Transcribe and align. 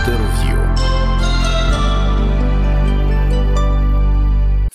Інтерв'ю. 0.00 0.49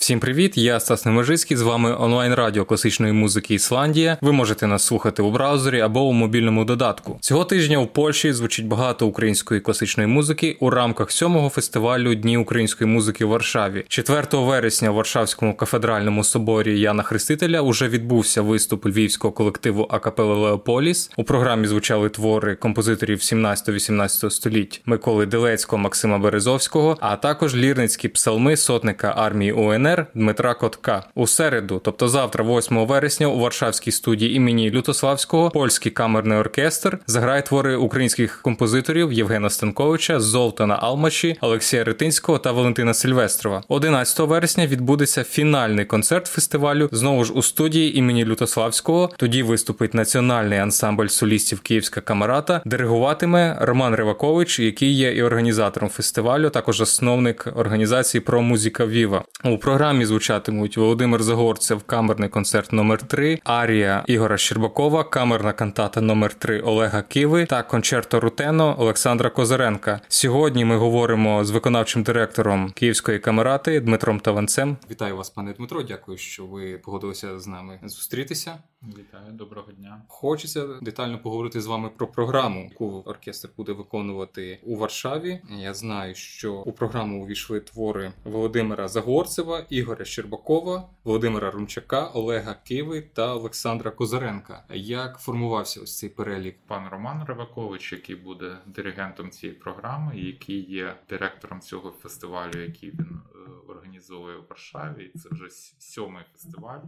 Всім 0.05 0.19
привіт! 0.19 0.57
Я 0.57 0.79
Стас 0.79 1.05
Неможицький, 1.05 1.57
з 1.57 1.61
вами 1.61 1.95
онлайн 1.99 2.33
радіо 2.33 2.65
класичної 2.65 3.13
музики 3.13 3.53
Ісландія. 3.53 4.17
Ви 4.21 4.31
можете 4.31 4.67
нас 4.67 4.83
слухати 4.83 5.21
у 5.21 5.31
браузері 5.31 5.81
або 5.81 6.01
у 6.01 6.13
мобільному 6.13 6.65
додатку. 6.65 7.17
Цього 7.21 7.45
тижня 7.45 7.77
у 7.77 7.87
Польщі 7.87 8.33
звучить 8.33 8.67
багато 8.67 9.07
української 9.07 9.61
класичної 9.61 10.07
музики 10.07 10.57
у 10.59 10.69
рамках 10.69 11.11
сьомого 11.11 11.49
фестивалю 11.49 12.15
Дні 12.15 12.37
української 12.37 12.89
музики 12.89 13.25
в 13.25 13.27
Варшаві. 13.29 13.85
4 13.87 14.23
вересня 14.31 14.89
у 14.89 14.93
Варшавському 14.93 15.55
кафедральному 15.55 16.23
соборі 16.23 16.79
Яна 16.79 17.03
Хрестителя 17.03 17.61
уже 17.61 17.87
відбувся 17.87 18.41
виступ 18.41 18.85
львівського 18.85 19.31
колективу 19.31 19.87
A 19.89 19.94
cappella 19.94 20.35
Leopolis. 20.35 21.11
У 21.17 21.23
програмі 21.23 21.67
звучали 21.67 22.09
твори 22.09 22.55
композиторів 22.55 23.17
17-18 23.17 24.29
століть 24.29 24.81
Миколи 24.85 25.25
Дилецького, 25.25 25.81
Максима 25.81 26.17
Березовського, 26.17 26.97
а 26.99 27.15
також 27.15 27.55
лірницькі 27.55 28.07
псалми 28.07 28.57
сотника 28.57 29.13
армії 29.17 29.51
УНР. 29.51 29.94
УНР 29.95 30.07
Дмитра 30.13 30.53
Котка 30.53 31.03
у 31.15 31.27
середу, 31.27 31.81
тобто 31.83 32.07
завтра, 32.07 32.43
8 32.43 32.85
вересня, 32.85 33.27
у 33.27 33.39
Варшавській 33.39 33.91
студії 33.91 34.35
імені 34.35 34.71
Лютославського, 34.71 35.49
польський 35.49 35.91
камерний 35.91 36.37
оркестр 36.37 36.99
заграє 37.07 37.41
твори 37.41 37.75
українських 37.75 38.41
композиторів 38.41 39.13
Євгена 39.13 39.49
Станковича, 39.49 40.19
Золтана 40.19 40.79
Алмачі, 40.81 41.37
Олексія 41.41 41.83
Ретинського 41.83 42.37
та 42.37 42.51
Валентина 42.51 42.93
Сильвестрова. 42.93 43.63
11 43.67 44.19
вересня 44.19 44.67
відбудеться 44.67 45.23
фінальний 45.23 45.85
концерт 45.85 46.27
фестивалю 46.27 46.89
знову 46.91 47.23
ж 47.23 47.33
у 47.33 47.41
студії 47.41 47.97
імені 47.97 48.25
Лютославського. 48.25 49.09
Тоді 49.17 49.43
виступить 49.43 49.93
національний 49.93 50.59
ансамбль 50.59 51.07
солістів 51.07 51.59
Київська 51.59 52.01
камерата. 52.01 52.61
Диригуватиме 52.65 53.57
Роман 53.61 53.95
Ривакович, 53.95 54.59
який 54.59 54.93
є 54.93 55.15
і 55.15 55.23
організатором 55.23 55.89
фестивалю, 55.89 56.49
також 56.49 56.77
засновник 56.77 57.47
організації 57.55 58.21
про 58.21 58.41
музика 58.41 58.85
Віва. 58.85 59.23
У 59.43 59.57
програмі 59.57 59.84
програмі 59.85 60.05
звучатимуть 60.05 60.77
Володимир 60.77 61.23
Загорцев, 61.23 61.83
камерний 61.83 62.29
концерт 62.29 62.73
номер 62.73 63.03
3 63.03 63.39
Арія 63.43 64.03
Ігора 64.07 64.37
Щербакова, 64.37 65.03
камерна 65.03 65.53
кантата 65.53 66.01
номер 66.01 66.33
3 66.33 66.61
Олега 66.61 67.01
Киви 67.01 67.45
та 67.45 67.63
концерто 67.63 68.19
Рутено 68.19 68.75
Олександра 68.79 69.29
Козаренка. 69.29 70.01
Сьогодні 70.07 70.65
ми 70.65 70.77
говоримо 70.77 71.45
з 71.45 71.51
виконавчим 71.51 72.03
директором 72.03 72.71
Київської 72.71 73.19
камерати 73.19 73.79
Дмитром 73.79 74.19
Таванцем. 74.19 74.77
Вітаю 74.91 75.17
вас, 75.17 75.29
пане 75.29 75.53
Дмитро. 75.53 75.83
Дякую, 75.83 76.17
що 76.17 76.45
ви 76.45 76.77
погодилися 76.77 77.39
з 77.39 77.47
нами 77.47 77.79
зустрітися. 77.83 78.57
Вітаю, 78.87 79.31
доброго 79.31 79.71
дня. 79.71 80.01
Хочеться 80.07 80.67
детально 80.81 81.19
поговорити 81.19 81.61
з 81.61 81.65
вами 81.65 81.89
про 81.89 82.07
програму, 82.07 82.67
яку 82.71 83.03
оркестр 83.05 83.49
буде 83.57 83.71
виконувати 83.71 84.59
у 84.63 84.75
Варшаві. 84.75 85.41
Я 85.49 85.73
знаю, 85.73 86.15
що 86.15 86.53
у 86.53 86.71
програму 86.71 87.23
увійшли 87.23 87.59
твори 87.59 88.13
Володимира 88.23 88.87
Загорцева, 88.87 89.65
Ігоря 89.69 90.05
Щербакова, 90.05 90.89
Володимира 91.03 91.51
Румчака, 91.51 92.07
Олега 92.07 92.55
Киви 92.63 93.01
та 93.01 93.35
Олександра 93.35 93.91
Козаренка. 93.91 94.63
Як 94.73 95.17
формувався 95.19 95.81
ось 95.81 95.97
цей 95.97 96.09
перелік? 96.09 96.55
Пан 96.67 96.87
Роман 96.91 97.25
Ривакович, 97.27 97.91
який 97.91 98.15
буде 98.15 98.57
диригентом 98.65 99.29
цієї 99.29 99.59
програми, 99.59 100.17
який 100.17 100.71
є 100.71 100.95
директором 101.09 101.61
цього 101.61 101.91
фестивалю, 101.91 102.61
який 102.61 102.89
він 102.89 103.21
організовує 103.67 104.37
у 104.37 104.45
Варшаві. 104.49 105.11
Це 105.15 105.29
вже 105.31 105.49
сьомий 105.79 106.23
фестиваль. 106.31 106.81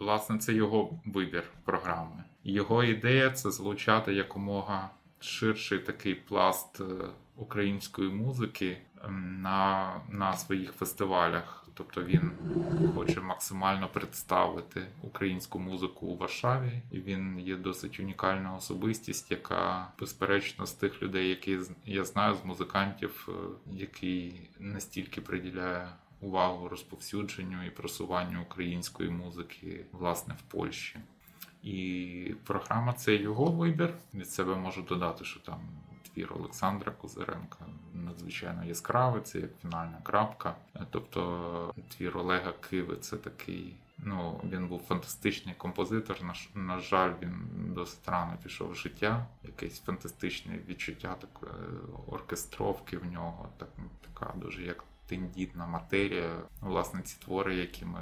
Власне, 0.00 0.38
це 0.38 0.52
його 0.52 1.00
вибір 1.06 1.44
програми. 1.64 2.24
Його 2.44 2.84
ідея 2.84 3.30
це 3.30 3.50
залучати 3.50 4.14
якомога 4.14 4.90
ширший 5.20 5.78
такий 5.78 6.14
пласт 6.14 6.80
е, 6.80 6.84
української 7.36 8.10
музики 8.10 8.78
на, 9.08 10.00
на 10.08 10.36
своїх 10.36 10.72
фестивалях. 10.72 11.61
Тобто 11.74 12.04
він 12.04 12.32
хоче 12.94 13.20
максимально 13.20 13.88
представити 13.88 14.86
українську 15.02 15.58
музику 15.58 16.06
у 16.06 16.16
Варшаві, 16.16 16.82
і 16.90 16.98
він 16.98 17.40
є 17.40 17.56
досить 17.56 18.00
унікальна 18.00 18.54
особистість, 18.54 19.30
яка 19.30 19.92
безперечно 20.00 20.66
з 20.66 20.72
тих 20.72 21.02
людей, 21.02 21.28
які 21.28 21.58
я 21.86 22.04
знаю, 22.04 22.34
з 22.34 22.44
музикантів, 22.44 23.28
е, 23.28 23.32
який 23.72 24.50
настільки 24.58 25.20
приділяє 25.20 25.88
увагу 26.20 26.68
розповсюдженню 26.68 27.66
і 27.66 27.70
просуванню 27.70 28.42
української 28.42 29.10
музики 29.10 29.84
власне 29.92 30.34
в 30.34 30.42
Польщі. 30.42 30.98
І 31.62 32.34
програма 32.44 32.92
це 32.92 33.16
його 33.16 33.44
вибір. 33.50 33.94
Від 34.14 34.30
себе 34.30 34.56
можу 34.56 34.82
додати, 34.82 35.24
що 35.24 35.40
там 35.40 35.60
твір 36.14 36.32
Олександра 36.36 36.92
Козиренка 36.92 37.66
надзвичайно 37.94 38.64
яскравий, 38.64 39.22
це 39.22 39.38
як 39.38 39.50
фінальна 39.62 39.98
крапка. 40.02 40.54
Тобто 40.90 41.74
твір 41.96 42.18
Олега 42.18 42.52
Киви 42.52 42.96
це 42.96 43.16
такий. 43.16 43.76
Ну, 43.98 44.40
він 44.44 44.68
був 44.68 44.82
фантастичний 44.88 45.54
композитор. 45.54 46.16
На, 46.54 46.78
жаль, 46.78 47.12
він 47.22 47.48
досить 47.74 48.08
рано 48.08 48.38
пішов 48.42 48.70
в 48.70 48.74
життя. 48.74 49.26
Якесь 49.42 49.80
фантастичне 49.80 50.58
відчуття 50.68 51.16
такої 51.20 51.52
оркестровки 52.06 52.98
в 52.98 53.04
нього, 53.04 53.48
так 53.56 53.68
така 54.00 54.32
дуже 54.36 54.62
як 54.62 54.84
тендітна 55.12 55.66
матерія. 55.66 56.42
Власне, 56.60 57.02
ці 57.02 57.16
твори, 57.24 57.54
які 57.56 57.84
ми 57.84 58.00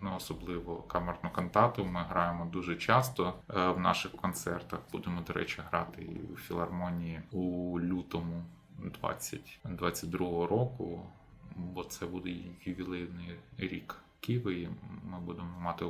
ну 0.00 0.16
особливо 0.16 0.76
камерну 0.76 1.30
кантату, 1.30 1.84
ми 1.84 2.04
граємо 2.08 2.44
дуже 2.44 2.76
часто 2.76 3.34
е, 3.50 3.68
в 3.68 3.80
наших 3.80 4.12
концертах. 4.12 4.78
Будемо, 4.92 5.20
до 5.20 5.32
речі, 5.32 5.60
грати 5.70 6.02
і 6.02 6.32
у 6.32 6.36
філармонії 6.36 7.20
у 7.30 7.80
лютому 7.80 8.44
2022 8.78 10.18
року, 10.46 11.06
бо 11.56 11.84
це 11.84 12.06
буде 12.06 12.30
ювілейний 12.64 13.36
рік. 13.58 13.96
Києві 14.20 14.68
ми 15.04 15.20
будемо 15.20 15.60
мати 15.60 15.84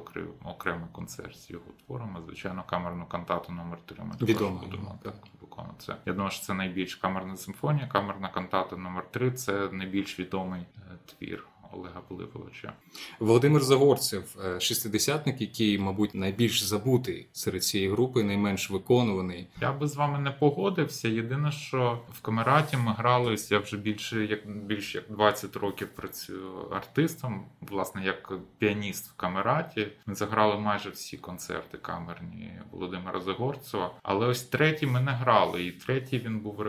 окремий 0.45 0.89
концерт 0.93 1.37
з 1.37 1.51
його 1.51 1.65
творами. 1.87 2.21
Звичайно, 2.27 2.65
камерну 2.67 3.07
кантату 3.07 3.53
номер 3.53 3.79
3 3.87 4.05
Ми 4.05 4.27
Відомо, 4.27 4.61
будемо 4.65 4.99
так 5.03 5.15
виконувати. 5.63 5.85
Це 5.87 5.97
я 6.07 6.13
думаю, 6.13 6.31
що 6.31 6.43
це 6.43 6.55
найбільш 6.55 6.95
камерна 6.95 7.37
симфонія. 7.37 7.87
Камерна 7.87 8.29
кантата 8.29 8.77
номер 8.77 9.05
3 9.11 9.31
це 9.31 9.69
найбільш 9.73 10.19
відомий 10.19 10.61
е, 10.61 10.81
твір 11.07 11.45
Олега 11.73 12.01
Пилиповича. 12.09 12.73
Володимир 13.21 13.63
Загорцев, 13.63 14.37
е, 14.45 14.61
шестидесятник, 14.61 15.41
який, 15.41 15.79
мабуть, 15.79 16.15
найбільш 16.15 16.63
забутий 16.63 17.27
серед 17.33 17.65
цієї 17.65 17.91
групи, 17.91 18.23
найменш 18.23 18.71
виконуваний. 18.71 19.47
Я 19.61 19.73
би 19.73 19.89
з 19.89 19.97
вами 19.97 20.19
не 20.19 20.31
погодився. 20.31 21.09
Єдине, 21.09 21.53
що 21.53 21.99
в 22.13 22.21
камераті 22.21 22.77
ми 22.77 22.93
гралися 22.93 23.55
я 23.55 23.61
вже 23.61 23.77
більше 23.77 24.25
як 24.25 24.51
більш 24.67 24.95
як 24.95 25.05
20 25.09 25.57
років 25.57 25.89
працюю 25.89 26.69
артистом, 26.71 27.45
власне, 27.61 28.05
як 28.05 28.33
піаніст 28.59 29.11
в 29.11 29.17
камераті. 29.17 29.89
Ми 30.07 30.15
заграли 30.15 30.59
майже 30.59 30.91
всі 30.91 31.17
концерти 31.17 31.79
камерні 31.79 32.53
Володимира 32.71 33.21
Загорцева. 33.21 33.95
Але 34.03 34.27
ось 34.27 34.43
третій 34.43 34.87
ми 34.87 35.01
не 35.01 35.13
грали. 35.13 35.65
І 35.65 35.71
третій 35.73 36.19
він 36.19 36.41
був 36.41 36.61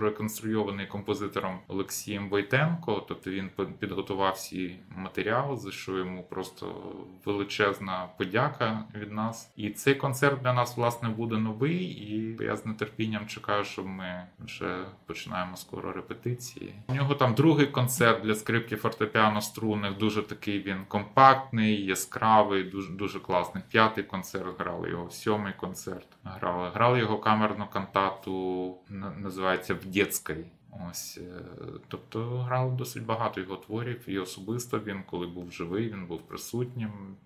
реконструйований 0.00 0.86
композитором 0.86 1.58
Олексієм 1.68 2.28
Войтенко. 2.28 3.04
Тобто 3.08 3.30
він 3.30 3.50
під 3.78 3.87
підготував 3.88 4.32
всі 4.34 4.76
матеріали, 4.96 5.56
за 5.56 5.70
що 5.70 5.98
йому 5.98 6.22
просто 6.22 6.94
величезна 7.24 8.08
подяка 8.18 8.84
від 8.94 9.12
нас. 9.12 9.52
І 9.56 9.70
цей 9.70 9.94
концерт 9.94 10.42
для 10.42 10.52
нас 10.52 10.76
власне 10.76 11.08
буде 11.08 11.36
новий, 11.36 11.84
і 11.84 12.36
я 12.40 12.56
з 12.56 12.74
нетерпінням 12.74 13.26
чекаю, 13.26 13.64
що 13.64 13.84
ми 13.84 14.26
вже 14.40 14.84
починаємо 15.06 15.56
скоро 15.56 15.92
репетиції. 15.92 16.74
У 16.88 16.94
нього 16.94 17.14
там 17.14 17.34
другий 17.34 17.66
концерт 17.66 18.22
для 18.22 18.34
скрипки 18.34 18.76
фортепіано 18.76 19.40
струнних, 19.40 19.98
дуже 19.98 20.22
такий 20.22 20.62
він 20.62 20.84
компактний, 20.88 21.84
яскравий, 21.84 22.64
дуже 22.64 22.92
дуже 22.92 23.20
класний. 23.20 23.64
П'ятий 23.70 24.04
концерт 24.04 24.60
грали 24.60 24.90
його, 24.90 25.10
сьомий 25.10 25.52
концерт 25.60 26.08
грали. 26.24 26.70
Грали 26.74 26.98
його 26.98 27.18
камерну 27.18 27.66
кантату, 27.72 28.76
називається 29.18 29.74
в 29.74 29.84
дєцькій. 29.84 30.44
Ось, 30.90 31.18
е, 31.18 31.42
тобто 31.88 32.38
грав 32.38 32.76
досить 32.76 33.06
багато 33.06 33.40
його 33.40 33.56
творів, 33.56 34.08
і 34.08 34.18
особисто 34.18 34.78
він, 34.78 35.02
коли 35.06 35.26
був 35.26 35.52
живий, 35.52 35.92
він 35.92 36.06
був 36.06 36.20
присутнім 36.22 37.16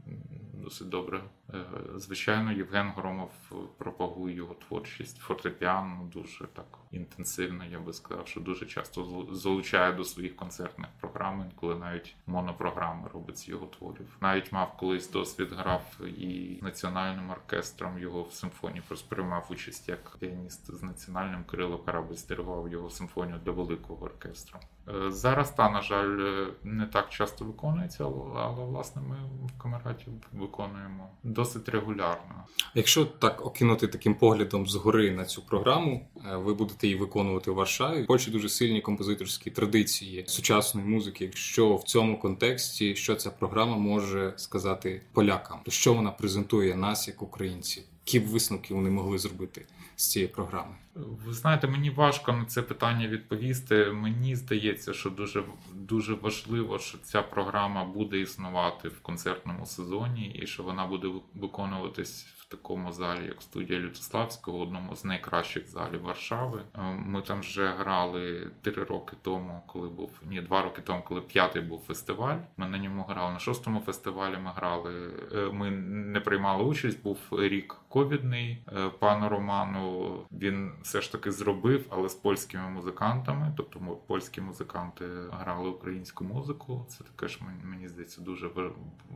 досить 0.54 0.88
добре. 0.88 1.20
Е, 1.54 1.64
звичайно, 1.96 2.52
Євген 2.52 2.92
Громов 2.96 3.30
пропагує 3.78 4.34
його 4.34 4.54
творчість 4.54 5.18
фортепіано 5.18 6.08
дуже 6.12 6.46
так 6.46 6.78
інтенсивно. 6.90 7.64
Я 7.64 7.80
би 7.80 7.92
сказав, 7.92 8.28
що 8.28 8.40
дуже 8.40 8.66
часто 8.66 9.26
залучає 9.32 9.92
до 9.92 10.04
своїх 10.04 10.36
концертних 10.36 10.88
програм, 11.00 11.50
коли 11.56 11.74
навіть 11.74 12.14
монопрограми 12.26 13.08
робить 13.14 13.38
з 13.38 13.48
його 13.48 13.66
творів. 13.66 14.16
Навіть 14.20 14.52
мав 14.52 14.76
колись 14.76 15.10
досвід 15.10 15.52
грав 15.52 16.00
і 16.06 16.58
національним 16.62 17.30
оркестром 17.30 17.98
його 17.98 18.22
в 18.22 18.32
симфонії. 18.32 18.82
Приймав 19.08 19.46
участь 19.50 19.88
як 19.88 20.16
піаніст 20.18 20.74
з 20.74 20.82
національним 20.82 21.44
Кирило 21.44 21.78
Карабель 21.78 22.16
диригував 22.28 22.68
його 22.68 22.90
симфонію 22.90 23.40
для 23.44 23.52
великого 23.52 24.04
оркестру. 24.04 24.58
Е, 24.88 25.10
зараз 25.10 25.50
та, 25.50 25.70
на 25.70 25.82
жаль, 25.82 26.20
е, 26.20 26.46
не 26.62 26.86
так 26.86 27.08
часто 27.08 27.44
виконується, 27.44 28.04
але, 28.04 28.64
власне 28.64 29.02
ми 29.02 29.16
в 29.46 29.62
камераті 29.62 30.06
виконуємо 30.32 31.10
досить 31.42 31.68
регулярно. 31.68 32.44
Якщо 32.74 33.04
так 33.04 33.46
окинути 33.46 33.86
таким 33.86 34.14
поглядом 34.14 34.66
згори 34.66 35.10
на 35.10 35.24
цю 35.24 35.42
програму, 35.42 36.08
е, 36.16 36.36
ви 36.36 36.54
будете 36.54 36.86
її 36.86 36.98
виконувати 36.98 37.50
в 37.50 37.54
Варшаві. 37.54 38.02
В 38.02 38.06
Польщі 38.06 38.30
дуже 38.30 38.48
сильні 38.48 38.80
композиторські 38.80 39.50
традиції 39.50 40.24
сучасної 40.26 40.86
музики. 40.86 41.30
Що 41.34 41.76
в 41.76 41.82
цьому 41.82 42.18
контексті 42.18 42.96
що 42.96 43.14
ця 43.14 43.30
програма 43.30 43.76
може 43.76 44.34
сказати 44.36 45.02
полякам, 45.12 45.60
що 45.68 45.94
вона 45.94 46.10
презентує 46.10 46.76
нас 46.76 47.08
як 47.08 47.22
українців, 47.22 47.82
які 48.06 48.20
б 48.20 48.26
висновки 48.26 48.74
вони 48.74 48.90
могли 48.90 49.18
зробити 49.18 49.66
з 49.96 50.10
цієї 50.10 50.32
програми? 50.32 50.74
Ви 50.94 51.32
знаєте, 51.32 51.66
мені 51.66 51.90
важко 51.90 52.32
на 52.32 52.44
це 52.44 52.62
питання 52.62 53.08
відповісти. 53.08 53.92
Мені 53.92 54.36
здається, 54.36 54.92
що 54.92 55.10
дуже 55.10 55.44
дуже 55.74 56.14
важливо, 56.14 56.78
що 56.78 56.98
ця 56.98 57.22
програма 57.22 57.84
буде 57.84 58.20
існувати 58.20 58.88
в 58.88 59.00
концертному 59.00 59.66
сезоні, 59.66 60.40
і 60.42 60.46
що 60.46 60.62
вона 60.62 60.86
буде 60.86 61.08
виконуватись 61.34 62.26
в 62.38 62.44
такому 62.50 62.92
залі, 62.92 63.26
як 63.26 63.42
студія 63.42 63.80
Лютославського, 63.80 64.58
одному 64.58 64.96
з 64.96 65.04
найкращих 65.04 65.68
залів 65.68 66.02
Варшави. 66.02 66.62
Е, 66.74 66.82
ми 67.06 67.22
там 67.22 67.40
вже 67.40 67.74
грали 67.78 68.50
три 68.62 68.84
роки 68.84 69.16
тому, 69.22 69.62
коли 69.66 69.88
був 69.88 70.10
ні, 70.30 70.40
два 70.40 70.62
роки 70.62 70.82
тому, 70.82 71.02
коли 71.08 71.20
п'ятий 71.20 71.62
був 71.62 71.80
фестиваль. 71.86 72.38
Ми 72.56 72.68
на 72.68 72.78
ньому 72.78 73.02
грали 73.08 73.32
на 73.32 73.38
шостому 73.38 73.80
фестивалі. 73.80 74.36
Ми 74.36 74.52
грали, 74.56 75.10
е, 75.32 75.52
ми 75.52 75.70
не 75.70 76.20
приймали 76.20 76.64
участь. 76.64 77.02
Був 77.02 77.18
рік 77.32 77.76
ковідний. 77.92 78.64
Е, 78.76 78.88
пану 78.88 79.28
Роману 79.28 80.18
він 80.32 80.72
все 80.82 81.00
ж 81.00 81.12
таки 81.12 81.32
зробив, 81.32 81.86
але 81.90 82.08
з 82.08 82.14
польськими 82.14 82.68
музикантами. 82.68 83.52
Тобто 83.56 83.80
польські 84.06 84.40
музиканти 84.40 85.04
грали 85.30 85.68
українську 85.68 86.24
музику. 86.24 86.86
Це 86.88 87.04
таке 87.04 87.28
ж 87.28 87.40
мені 87.64 87.88
здається 87.88 88.20
дуже 88.20 88.50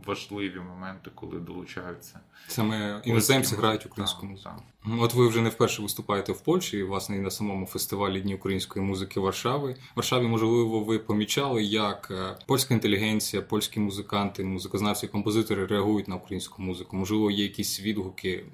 важливі 0.06 0.60
моменти, 0.60 1.10
коли 1.14 1.40
долучаються 1.40 2.20
саме 2.48 3.00
іноземці 3.04 3.56
грають 3.56 3.86
українську 3.86 4.26
музику. 4.26 4.62
От 5.00 5.14
ви 5.14 5.28
вже 5.28 5.40
не 5.40 5.48
вперше 5.48 5.82
виступаєте 5.82 6.32
в 6.32 6.40
Польщі, 6.40 6.82
власне, 6.82 7.16
і 7.16 7.20
на 7.20 7.30
самому 7.30 7.66
фестивалі 7.66 8.20
Дні 8.20 8.34
української 8.34 8.84
музики 8.84 9.20
Варшави. 9.20 9.76
Варшаві, 9.96 10.26
можливо, 10.26 10.80
ви 10.80 10.98
помічали, 10.98 11.62
як 11.62 12.08
е, 12.10 12.38
польська 12.46 12.74
інтелігенція, 12.74 13.42
польські 13.42 13.80
музиканти, 13.80 14.44
музикознавці, 14.44 15.08
композитори 15.08 15.66
реагують 15.66 16.08
на 16.08 16.16
українську 16.16 16.62
музику. 16.62 16.96
Можливо, 16.96 17.30
є 17.30 17.42
якісь 17.42 17.80
відгуки 17.80 18.44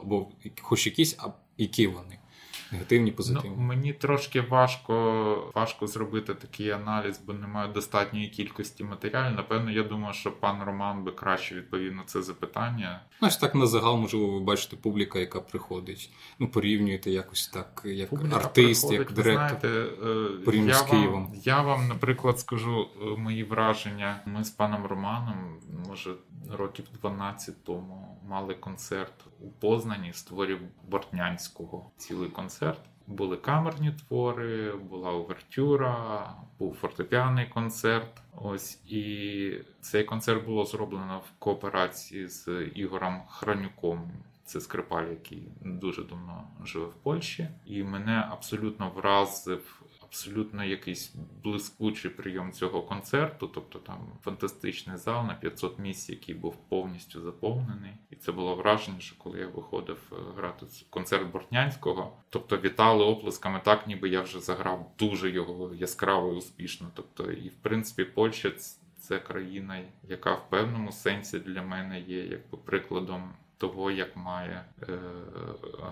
або 0.00 0.28
хоч 0.60 0.86
якісь, 0.86 1.16
а 1.18 1.28
які 1.58 1.86
вони. 1.86 2.18
Негативні, 2.72 3.12
позитивні. 3.12 3.56
Ну, 3.56 3.62
Мені 3.62 3.92
трошки 3.92 4.40
важко 4.40 5.52
важко 5.54 5.86
зробити 5.86 6.34
такий 6.34 6.70
аналіз, 6.70 7.20
бо 7.26 7.32
немає 7.32 7.72
достатньої 7.72 8.28
кількості 8.28 8.84
матеріалів. 8.84 9.36
Напевно, 9.36 9.70
я 9.70 9.82
думаю, 9.82 10.14
що 10.14 10.32
пан 10.32 10.62
Роман 10.64 11.04
би 11.04 11.12
краще 11.12 11.54
відповів 11.54 11.94
на 11.94 12.02
це 12.06 12.22
запитання. 12.22 13.00
Знаєш, 13.18 13.36
так 13.36 13.54
на 13.54 13.66
загал, 13.66 13.96
можливо, 13.96 14.26
ви 14.32 14.40
бачите 14.40 14.76
публіка, 14.76 15.18
яка 15.18 15.40
приходить. 15.40 16.10
Ну, 16.38 16.48
порівнюєте 16.48 17.10
якось 17.10 17.48
так, 17.48 17.82
як 17.84 18.10
публіка 18.10 18.36
артист, 18.36 18.92
як 18.92 19.12
директор. 19.12 19.58
знаєте, 19.60 19.68
е, 20.52 20.56
я 20.56 20.74
з 20.74 20.82
Києвом. 20.82 21.26
Вам, 21.26 21.34
я 21.44 21.62
вам, 21.62 21.88
наприклад, 21.88 22.40
скажу 22.40 22.88
е, 23.02 23.04
мої 23.04 23.44
враження. 23.44 24.22
Ми 24.26 24.44
з 24.44 24.50
паном 24.50 24.86
Романом, 24.86 25.60
може, 25.88 26.14
років 26.50 26.84
12 27.00 27.64
тому 27.64 28.12
мали 28.28 28.54
концерт 28.54 29.12
у 29.40 29.50
Познані 29.50 30.12
з 30.12 30.22
творів 30.22 30.58
Бортнянського. 30.88 31.90
Цілий 31.96 32.28
концерт. 32.28 32.61
Були 33.06 33.36
камерні 33.36 33.92
твори, 33.92 34.72
була 34.72 35.10
овертюра, 35.10 36.26
був 36.58 36.74
фортепіаний 36.74 37.46
концерт. 37.46 38.22
Ось 38.42 38.80
і 38.86 39.54
цей 39.80 40.04
концерт 40.04 40.46
було 40.46 40.64
зроблено 40.64 41.18
в 41.18 41.38
кооперації 41.38 42.28
з 42.28 42.48
Ігорем 42.74 43.20
Хранюком. 43.28 44.12
Це 44.44 44.60
скрипаль, 44.60 45.08
який 45.10 45.48
дуже 45.60 46.02
давно 46.02 46.48
живе 46.64 46.86
в 46.86 46.94
Польщі, 46.94 47.48
і 47.66 47.82
мене 47.82 48.28
абсолютно 48.30 48.90
вразив 48.90 49.81
абсолютно 50.12 50.64
якийсь 50.64 51.14
блискучий 51.44 52.10
прийом 52.10 52.52
цього 52.52 52.82
концерту, 52.82 53.50
тобто 53.54 53.78
там 53.78 53.96
фантастичний 54.22 54.96
зал 54.96 55.26
на 55.26 55.34
500 55.34 55.78
місць, 55.78 56.10
який 56.10 56.34
був 56.34 56.56
повністю 56.68 57.20
заповнений. 57.20 57.92
І 58.10 58.16
це 58.16 58.32
було 58.32 58.54
враження, 58.54 59.00
що 59.00 59.16
коли 59.18 59.38
я 59.38 59.48
виходив 59.48 59.98
е, 60.12 60.16
грати 60.36 60.66
концерт 60.90 61.32
Бортнянського, 61.32 62.16
тобто 62.30 62.56
вітали 62.56 63.04
оплесками 63.04 63.60
так, 63.64 63.86
ніби 63.86 64.08
я 64.08 64.20
вже 64.20 64.40
заграв 64.40 64.92
дуже 64.98 65.30
його 65.30 65.74
яскраво 65.74 66.32
і 66.32 66.36
успішно. 66.36 66.88
Тобто, 66.94 67.32
і 67.32 67.48
в 67.48 67.56
принципі, 67.56 68.04
Польща 68.04 68.52
це 69.00 69.18
країна, 69.18 69.80
яка 70.08 70.34
в 70.34 70.50
певному 70.50 70.92
сенсі 70.92 71.38
для 71.38 71.62
мене 71.62 72.00
є 72.00 72.24
якби 72.24 72.58
прикладом 72.64 73.32
того, 73.62 73.90
як 73.90 74.16
має 74.16 74.64
е, 74.82 74.98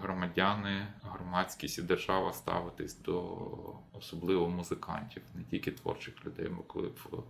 громадяни, 0.02 0.86
громадськість 1.02 1.78
і 1.78 1.82
держава 1.82 2.32
ставитись 2.32 2.98
до 2.98 3.38
особливо 3.92 4.48
музикантів, 4.48 5.22
не 5.34 5.44
тільки 5.44 5.70
творчих 5.72 6.26
людей, 6.26 6.48
бо 6.48 6.62
коли 6.62 6.88
в 6.88 7.22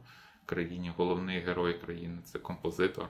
країні 0.46 0.92
головний 0.96 1.40
герой 1.40 1.78
країни 1.78 2.18
це 2.24 2.38
композитор. 2.38 3.08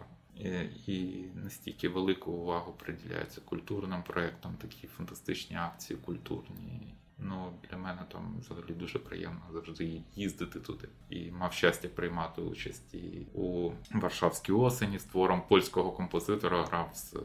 І 0.86 1.24
настільки 1.34 1.88
велику 1.88 2.32
увагу 2.32 2.72
приділяється 2.72 3.40
культурним 3.40 4.02
проектам, 4.02 4.54
такі 4.54 4.86
фантастичні 4.86 5.56
акції 5.56 5.98
культурні. 5.98 6.94
Ну, 7.22 7.52
Для 7.70 7.76
мене 7.76 8.02
там 8.12 8.36
взагалі 8.40 8.72
дуже 8.72 8.98
приємно 8.98 9.40
завжди 9.52 10.02
їздити 10.14 10.60
туди. 10.60 10.88
І 11.10 11.30
мав 11.30 11.52
щастя 11.52 11.88
приймати 11.88 12.42
участь 12.42 12.94
і 12.94 13.26
у 13.34 13.70
Варшавській 13.94 14.52
осені 14.52 14.98
з 14.98 15.04
твором 15.04 15.42
польського 15.48 15.92
композитора 15.92 16.64
грав 16.64 16.90
з 16.94 17.14
е, 17.14 17.18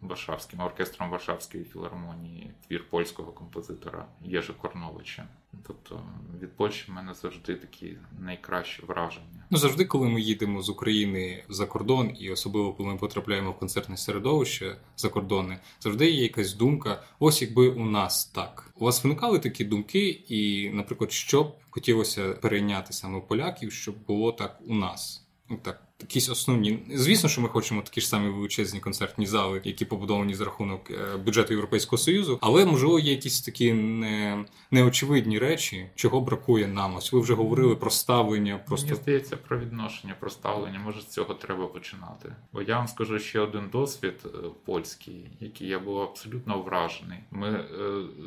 Варшавським 0.00 0.60
оркестром 0.60 1.10
Варшавської 1.10 1.64
філармонії, 1.64 2.54
твір 2.68 2.90
польського 2.90 3.32
композитора 3.32 4.06
Єжи 4.20 4.52
Корновича. 4.52 5.28
Тобто 5.66 6.02
від 6.42 6.56
Польщі 6.56 6.84
в 6.88 6.94
мене 6.94 7.14
завжди 7.14 7.54
такі 7.54 7.96
найкращі 8.20 8.82
враження. 8.86 9.44
Ну 9.50 9.58
завжди, 9.58 9.84
коли 9.84 10.08
ми 10.08 10.20
їдемо 10.20 10.62
з 10.62 10.68
України 10.68 11.44
за 11.48 11.66
кордон, 11.66 12.16
і 12.20 12.30
особливо 12.30 12.72
коли 12.72 12.88
ми 12.88 12.96
потрапляємо 12.96 13.50
в 13.50 13.58
концертне 13.58 13.96
середовище 13.96 14.76
закордонне, 14.96 15.60
завжди 15.80 16.10
є 16.10 16.22
якась 16.22 16.54
думка: 16.54 17.02
ось 17.18 17.42
якби 17.42 17.68
у 17.68 17.84
нас 17.84 18.26
так. 18.26 18.70
У 18.74 18.84
вас 18.84 19.04
виникали 19.04 19.38
такі 19.38 19.64
думки, 19.64 20.08
і, 20.08 20.70
наприклад, 20.70 21.12
що 21.12 21.44
б 21.44 21.54
хотілося 21.70 22.32
перейняти 22.32 22.92
саме 22.92 23.20
поляків, 23.20 23.72
щоб 23.72 23.94
було 24.06 24.32
так 24.32 24.60
у 24.66 24.74
нас? 24.74 25.26
Ну 25.50 25.58
так 25.62 25.82
якісь 26.00 26.28
основні. 26.28 26.78
Звісно, 26.94 27.28
що 27.28 27.40
ми 27.40 27.48
хочемо 27.48 27.82
такі 27.82 28.00
ж 28.00 28.08
самі 28.08 28.28
величезні 28.28 28.80
концертні 28.80 29.26
зали, 29.26 29.60
які 29.64 29.84
побудовані 29.84 30.34
за 30.34 30.44
рахунок 30.44 30.90
е, 30.90 31.16
бюджету 31.16 31.52
Європейського 31.52 31.98
союзу, 31.98 32.38
але 32.42 32.64
можливо 32.64 32.98
є 32.98 33.10
якісь 33.10 33.40
такі 33.40 33.72
не, 33.72 34.44
неочевидні 34.70 35.38
речі, 35.38 35.86
чого 35.94 36.20
бракує 36.20 36.66
нам. 36.66 36.96
Ось 36.96 37.12
ви 37.12 37.20
вже 37.20 37.34
говорили 37.34 37.76
про 37.76 37.90
ставлення. 37.90 38.58
Просто 38.58 38.86
Мені 38.86 39.00
здається 39.02 39.36
про 39.36 39.58
відношення, 39.58 40.14
про 40.20 40.30
ставлення. 40.30 40.78
Може, 40.78 41.00
з 41.00 41.06
цього 41.06 41.34
треба 41.34 41.66
починати. 41.66 42.36
Бо 42.52 42.62
я 42.62 42.76
вам 42.76 42.88
скажу 42.88 43.18
ще 43.18 43.40
один 43.40 43.68
досвід 43.72 44.14
е, 44.24 44.28
польський, 44.64 45.30
який 45.40 45.68
я 45.68 45.78
був 45.78 45.98
абсолютно 45.98 46.62
вражений. 46.62 47.18
Ми 47.30 47.48
е, 47.48 47.66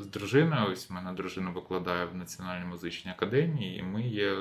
з 0.02 0.06
дружиною, 0.06 0.72
ось 0.72 0.90
мене 0.90 1.14
дружина 1.14 1.50
викладає 1.50 2.06
в 2.06 2.16
Національній 2.16 2.66
музичній 2.66 3.12
академії, 3.12 3.80
і 3.80 3.84
ми 3.84 4.02
є 4.02 4.38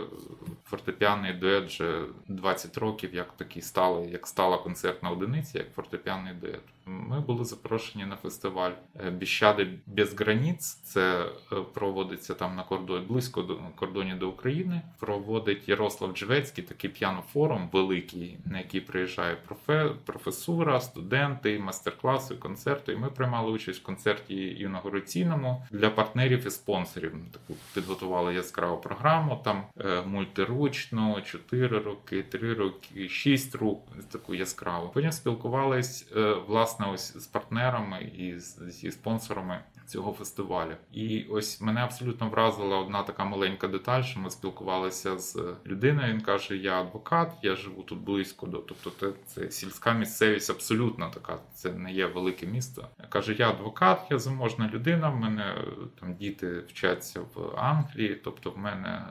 фортепіаний 0.64 1.32
дует 1.32 1.66
вже 1.66 2.04
20 2.28 2.78
років 2.78 3.14
як 3.16 3.32
такі 3.32 3.62
стали, 3.62 4.06
як 4.06 4.26
стала 4.26 4.58
концертна 4.58 5.10
одиниця, 5.10 5.58
як 5.58 5.74
фортепіаний 5.74 6.34
дует. 6.34 6.62
Ми 6.88 7.20
були 7.20 7.44
запрошені 7.44 8.06
на 8.06 8.16
фестиваль 8.16 8.70
е, 9.06 9.10
Біщади 9.10 9.68
без 9.86 10.14
граніц. 10.14 10.74
Це 10.74 11.26
е, 11.52 11.56
проводиться 11.74 12.34
там 12.34 12.56
на 12.56 12.62
кордоні 12.62 13.06
близько 13.06 13.42
до 13.42 13.58
кордоні 13.74 14.14
до 14.14 14.28
України. 14.28 14.82
Проводить 14.98 15.68
Ярослав 15.68 16.12
Джвецький, 16.12 16.64
такий 16.64 16.90
п'янофорум 16.90 17.68
великий, 17.72 18.38
на 18.44 18.58
який 18.58 18.80
приїжджає 18.80 19.36
профе, 19.36 19.90
професура, 20.04 20.80
студенти, 20.80 21.58
мастер-класи, 21.58 22.34
концерти. 22.34 22.92
І 22.92 22.96
ми 22.96 23.10
приймали 23.10 23.50
участь 23.50 23.80
в 23.80 23.82
концерті 23.82 24.58
інаугураційному 24.58 25.66
для 25.70 25.90
партнерів 25.90 26.46
і 26.46 26.50
спонсорів. 26.50 27.14
Таку 27.32 27.58
підготували 27.74 28.34
яскраву 28.34 28.80
програму. 28.80 29.40
Там 29.44 29.62
е, 29.80 30.02
мультиручно, 30.02 31.20
4 31.20 31.78
роки, 31.78 32.22
3 32.22 32.54
роки, 32.54 33.08
6 33.08 33.54
рук 33.54 33.82
таку 34.10 34.34
яскраву. 34.34 34.90
Потім 34.94 35.12
спілкувались 35.12 36.06
власне 36.46 36.75
власне 36.76 36.94
ось 36.94 37.16
з 37.16 37.26
партнерами 37.26 38.02
і 38.02 38.38
зі 38.38 38.90
спонсорами 38.90 39.60
цього 39.86 40.12
фестивалю. 40.12 40.76
І 40.92 41.24
ось 41.24 41.60
мене 41.60 41.80
абсолютно 41.80 42.28
вразила 42.28 42.78
одна 42.78 43.02
така 43.02 43.24
маленька 43.24 43.68
деталь, 43.68 44.02
що 44.02 44.20
ми 44.20 44.30
спілкувалися 44.30 45.18
з 45.18 45.54
людиною. 45.66 46.14
Він 46.14 46.20
каже: 46.20 46.56
Я 46.56 46.80
адвокат, 46.80 47.32
я 47.42 47.56
живу 47.56 47.82
тут 47.82 47.98
близько 47.98 48.46
до 48.46 48.58
тобто, 48.58 48.90
це, 48.90 49.12
це 49.26 49.50
сільська 49.50 49.92
місцевість 49.92 50.50
абсолютно 50.50 51.10
така. 51.10 51.38
Це 51.54 51.72
не 51.72 51.92
є 51.92 52.06
велике 52.06 52.46
місто. 52.46 52.88
Каже: 53.08 53.36
Я 53.38 53.50
адвокат, 53.50 54.00
я 54.10 54.18
заможна 54.18 54.70
людина. 54.74 55.08
В 55.10 55.16
мене 55.16 55.54
там 56.00 56.14
діти 56.14 56.60
вчаться 56.60 57.20
в 57.20 57.56
Англії, 57.56 58.20
тобто 58.24 58.50
в 58.50 58.58
мене 58.58 59.06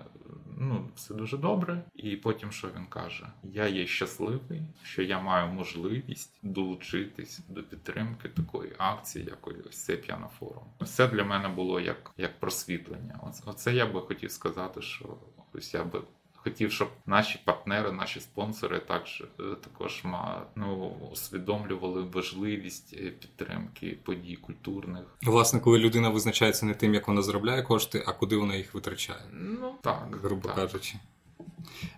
ну, 0.57 0.89
все 0.95 1.13
дуже 1.13 1.37
добре. 1.37 1.83
І 1.95 2.15
потім 2.15 2.51
що 2.51 2.67
він 2.75 2.85
каже? 2.85 3.27
Я 3.43 3.67
є 3.67 3.87
щасливий, 3.87 4.61
що 4.83 5.01
я 5.03 5.21
маю 5.21 5.53
можливість 5.53 6.39
долучитись 6.43 7.39
до 7.49 7.63
підтримки 7.63 8.29
такої 8.29 8.73
акції, 8.77 9.25
якої 9.25 9.61
ось 9.61 9.83
цей 9.83 9.97
п'янофорум. 9.97 10.63
Все 10.81 11.07
для 11.07 11.23
мене 11.23 11.49
було 11.49 11.79
як 11.79 12.11
як 12.17 12.39
просвітлення. 12.39 13.19
Оце 13.45 13.75
я 13.75 13.85
би 13.85 14.01
хотів 14.01 14.31
сказати, 14.31 14.81
що 14.81 15.17
ось 15.53 15.73
я 15.73 15.83
би 15.83 16.01
хотів, 16.45 16.71
щоб 16.71 16.89
наші 17.05 17.39
партнери, 17.45 17.91
наші 17.91 18.19
спонсори 18.19 18.79
також 18.79 19.23
е, 19.39 19.43
також 19.63 20.03
ну, 20.55 20.97
усвідомлювали 21.11 22.01
важливість 22.01 22.93
е, 22.93 23.09
підтримки 23.09 23.97
подій 24.03 24.35
культурних. 24.35 25.03
Власне, 25.23 25.59
коли 25.59 25.77
людина 25.79 26.09
визначається 26.09 26.65
не 26.65 26.73
тим, 26.73 26.93
як 26.93 27.07
вона 27.07 27.21
заробляє 27.21 27.61
кошти, 27.61 28.03
а 28.07 28.13
куди 28.13 28.35
вона 28.37 28.55
їх 28.55 28.73
витрачає. 28.73 29.21
Ну 29.31 29.75
так, 29.81 30.17
грубо 30.23 30.47
так. 30.47 30.55
кажучи. 30.55 30.95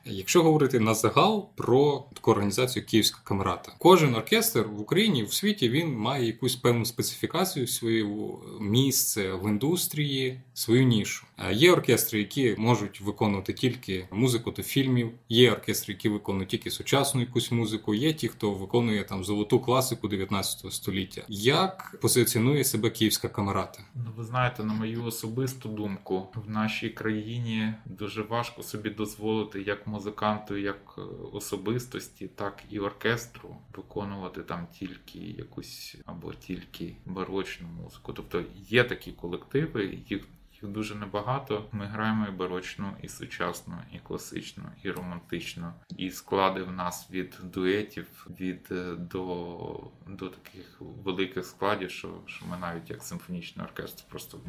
Якщо 0.09 0.43
говорити 0.43 0.79
на 0.79 0.93
загал 0.93 1.49
про 1.55 2.05
таку 2.13 2.31
організацію 2.31 2.85
Київська 2.85 3.19
камерата, 3.23 3.71
кожен 3.77 4.15
оркестр 4.15 4.59
в 4.61 4.81
Україні 4.81 5.23
в 5.23 5.33
світі 5.33 5.69
він 5.69 5.93
має 5.93 6.25
якусь 6.25 6.55
певну 6.55 6.85
специфікацію, 6.85 7.67
свою 7.67 8.39
місце 8.59 9.33
в 9.33 9.49
індустрії, 9.49 10.41
свою 10.53 10.83
нішу. 10.83 11.25
Є 11.51 11.71
оркестри, 11.71 12.19
які 12.19 12.55
можуть 12.57 13.01
виконувати 13.01 13.53
тільки 13.53 14.07
музику 14.11 14.51
до 14.51 14.63
фільмів, 14.63 15.11
є 15.29 15.51
оркестри, 15.51 15.93
які 15.93 16.09
виконують 16.09 16.49
тільки 16.49 16.71
сучасну 16.71 17.21
якусь 17.21 17.51
музику. 17.51 17.93
Є 17.93 18.13
ті, 18.13 18.27
хто 18.27 18.51
виконує 18.51 19.03
там 19.03 19.23
золоту 19.23 19.59
класику 19.59 20.07
19 20.07 20.73
століття. 20.73 21.21
Як 21.29 21.95
позиціонує 22.01 22.63
себе 22.63 22.89
Київська 22.89 23.27
камерата? 23.27 23.79
Ну 23.95 24.11
ви 24.17 24.23
знаєте, 24.23 24.63
на 24.63 24.73
мою 24.73 25.05
особисту 25.05 25.69
думку, 25.69 26.27
в 26.47 26.49
нашій 26.49 26.89
країні 26.89 27.73
дуже 27.85 28.21
важко 28.21 28.63
собі 28.63 28.89
дозволити 28.89 29.61
як 29.61 29.87
музиканту, 29.97 30.57
як 30.57 30.95
е, 30.97 31.01
особистості, 31.33 32.27
так 32.27 32.63
і 32.69 32.79
оркестру 32.79 33.55
виконувати 33.75 34.43
там 34.43 34.67
тільки 34.79 35.19
якусь 35.19 35.95
або 36.05 36.33
тільки 36.33 36.95
барочну 37.05 37.67
музику. 37.67 38.13
Тобто 38.13 38.43
є 38.55 38.83
такі 38.83 39.11
колективи, 39.11 39.99
їх 40.09 40.21
їх 40.61 40.71
дуже 40.71 40.95
небагато. 40.95 41.65
Ми 41.71 41.85
граємо 41.85 42.27
і 42.27 42.31
барочну, 42.31 42.93
і 43.01 43.07
сучасну, 43.07 43.77
і 43.93 43.99
класичну, 43.99 44.63
і 44.83 44.91
романтичну. 44.91 45.73
І 45.97 46.11
склади 46.11 46.63
в 46.63 46.71
нас 46.71 47.11
від 47.11 47.37
дуетів 47.43 48.27
від 48.39 48.67
е, 48.71 48.95
до 48.95 49.89
до 50.07 50.29
таких 50.29 50.77
великих 50.79 51.45
складів, 51.45 51.91
що 51.91 52.09
що 52.25 52.45
ми 52.45 52.57
навіть 52.57 52.89
як 52.89 53.03
симфонічний 53.03 53.65
оркестр 53.65 54.03
просто 54.09 54.39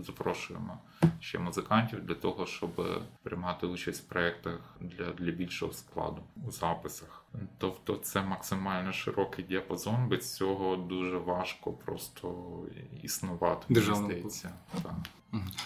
запрошуємо 0.00 0.78
ще 1.20 1.38
музикантів 1.38 2.06
для 2.06 2.14
того, 2.14 2.46
щоб 2.46 3.02
приймати 3.22 3.66
участь 3.66 4.04
в 4.04 4.08
проєктах 4.08 4.76
для, 4.80 5.12
для 5.12 5.30
більшого 5.30 5.72
складу 5.72 6.22
у 6.46 6.50
записах. 6.50 7.24
Тобто 7.58 7.96
це 7.96 8.22
максимально 8.22 8.92
широкий 8.92 9.44
діапазон, 9.44 10.08
без 10.08 10.34
цього 10.34 10.76
дуже 10.76 11.16
важко 11.18 11.72
просто 11.72 12.58
існувати. 13.02 13.66
Здається. 14.14 14.52
Так. 14.82 14.94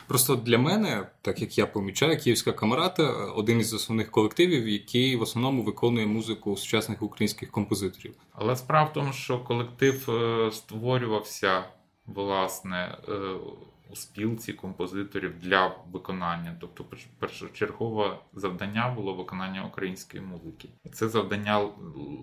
Просто 0.07 0.37
для 0.37 0.59
мене, 0.59 1.07
так 1.23 1.41
як 1.41 1.59
я 1.59 1.67
помічаю, 1.67 2.19
Київська 2.19 2.53
камерата 2.53 3.03
один 3.37 3.61
із 3.61 3.75
основних 3.75 4.11
колективів, 4.11 4.69
який 4.69 5.17
в 5.17 5.23
основному 5.23 5.63
виконує 5.63 6.07
музику 6.07 6.57
сучасних 6.57 7.03
українських 7.03 7.51
композиторів. 7.51 8.15
Але 8.33 8.57
справа 8.57 8.91
в 8.91 8.93
тому, 8.93 9.13
що 9.13 9.39
колектив 9.39 10.11
е, 10.11 10.53
створювався 10.53 11.65
власне 12.07 12.99
е, 13.09 13.13
у 13.91 13.97
спілці 13.97 14.53
композиторів 14.53 15.39
для 15.39 15.77
виконання. 15.93 16.57
Тобто, 16.61 16.85
першочергове 17.19 18.19
завдання 18.35 18.91
було 18.97 19.15
виконання 19.15 19.67
української 19.67 20.23
музики. 20.23 20.69
І 20.85 20.89
це 20.89 21.09
завдання 21.09 21.69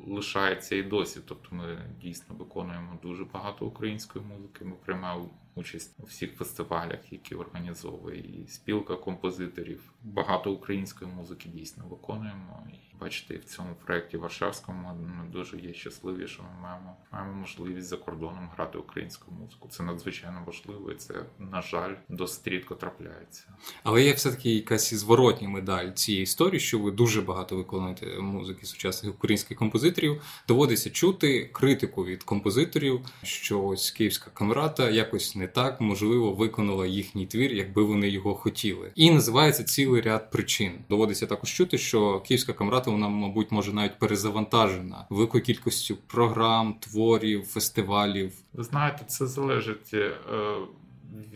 лишається 0.07 0.75
і 0.75 0.83
досі. 0.83 1.19
Тобто, 1.27 1.55
ми 1.55 1.77
дійсно 2.01 2.35
виконуємо 2.35 2.99
дуже 3.03 3.25
багато 3.25 3.65
української 3.65 4.25
музики. 4.25 4.65
Ми 4.65 4.75
приймаємо 4.85 5.29
участь 5.55 5.95
у 5.99 6.05
всіх 6.05 6.35
фестивалях, 6.35 6.99
які 7.11 7.35
організовує 7.35 8.19
і 8.19 8.47
спілка 8.47 8.95
композиторів. 8.95 9.93
Багато 10.03 10.51
української 10.51 11.11
музики 11.11 11.49
дійсно 11.49 11.85
виконуємо. 11.89 12.67
І 12.73 12.95
бачите, 12.99 13.37
в 13.37 13.43
цьому 13.43 13.75
проєкті 13.85 14.17
Варшавському 14.17 14.95
ми 14.95 15.29
дуже 15.31 15.57
є 15.57 15.73
щасливі, 15.73 16.27
що 16.27 16.43
ми 16.43 16.61
маємо 16.61 16.97
маємо 17.11 17.33
можливість 17.33 17.87
за 17.87 17.97
кордоном 17.97 18.49
грати 18.55 18.77
українську 18.77 19.31
музику. 19.31 19.69
Це 19.71 19.83
надзвичайно 19.83 20.43
важливо, 20.47 20.91
і 20.91 20.95
це 20.95 21.13
на 21.39 21.61
жаль 21.61 21.95
досить 22.09 22.47
рідко 22.47 22.75
трапляється. 22.75 23.43
Але 23.83 24.03
є 24.03 24.13
все 24.13 24.31
таки 24.31 24.55
якась 24.55 24.93
зворотня 24.93 25.49
медаль 25.49 25.91
цієї 25.91 26.23
історії, 26.23 26.59
що 26.59 26.79
ви 26.79 26.91
дуже 26.91 27.21
багато 27.21 27.55
виконуєте 27.55 28.19
музики 28.19 28.65
сучасних 28.65 29.15
українських 29.15 29.57
композиторів. 29.57 30.21
Доводиться 30.47 30.89
чути 30.89 31.49
критику 31.53 32.05
від 32.05 32.23
композиторів, 32.23 33.01
що 33.23 33.63
ось 33.63 33.91
київська 33.91 34.31
камерата 34.33 34.89
якось 34.89 35.35
не 35.41 35.47
так 35.47 35.81
можливо 35.81 36.31
виконала 36.31 36.87
їхній 36.87 37.25
твір, 37.25 37.53
якби 37.53 37.83
вони 37.83 38.09
його 38.09 38.35
хотіли. 38.35 38.91
І 38.95 39.11
називається 39.11 39.63
цілий 39.63 40.01
ряд 40.01 40.31
причин. 40.31 40.71
Доводиться 40.89 41.27
також 41.27 41.49
чути, 41.53 41.77
що 41.77 42.19
київська 42.19 42.53
камрата 42.53 42.91
вона, 42.91 43.09
мабуть, 43.09 43.51
може 43.51 43.73
навіть 43.73 43.99
перезавантажена 43.99 45.05
великою 45.09 45.43
кількістю 45.43 45.97
програм, 46.07 46.75
творів, 46.79 47.45
фестивалів. 47.45 48.33
Знаєте, 48.53 49.03
це 49.07 49.27
залежить. 49.27 49.93
Е, 49.93 50.11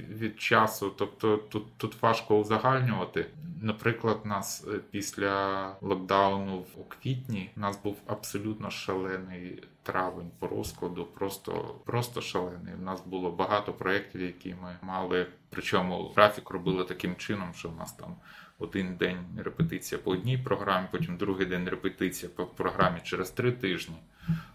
від 0.09 0.41
часу, 0.41 0.93
тобто 0.97 1.37
тут 1.37 1.77
тут 1.77 2.01
важко 2.01 2.39
узагальнювати. 2.39 3.25
Наприклад, 3.61 4.25
нас 4.25 4.67
е, 4.67 4.79
після 4.91 5.75
локдауну 5.81 6.57
в 6.57 6.89
квітні 6.89 7.49
нас 7.55 7.83
був 7.83 7.97
абсолютно 8.07 8.69
шалений 8.69 9.63
травень 9.83 10.31
по 10.39 10.47
розкладу, 10.47 11.05
просто 11.05 11.75
просто 11.85 12.21
шалений. 12.21 12.73
У 12.79 12.83
нас 12.83 13.05
було 13.05 13.31
багато 13.31 13.73
проєктів, 13.73 14.21
які 14.21 14.55
ми 14.61 14.77
мали. 14.81 15.27
Причому 15.49 16.11
графік 16.15 16.49
робили 16.49 16.83
таким 16.83 17.15
чином, 17.15 17.53
що 17.53 17.69
в 17.69 17.75
нас 17.75 17.93
там 17.93 18.15
один 18.59 18.95
день 18.95 19.17
репетиція 19.37 20.01
по 20.01 20.11
одній 20.11 20.37
програмі, 20.37 20.87
потім 20.91 21.17
другий 21.17 21.45
день 21.45 21.69
репетиція 21.69 22.31
по 22.35 22.45
програмі 22.45 22.99
через 23.03 23.29
три 23.29 23.51
тижні. 23.51 23.95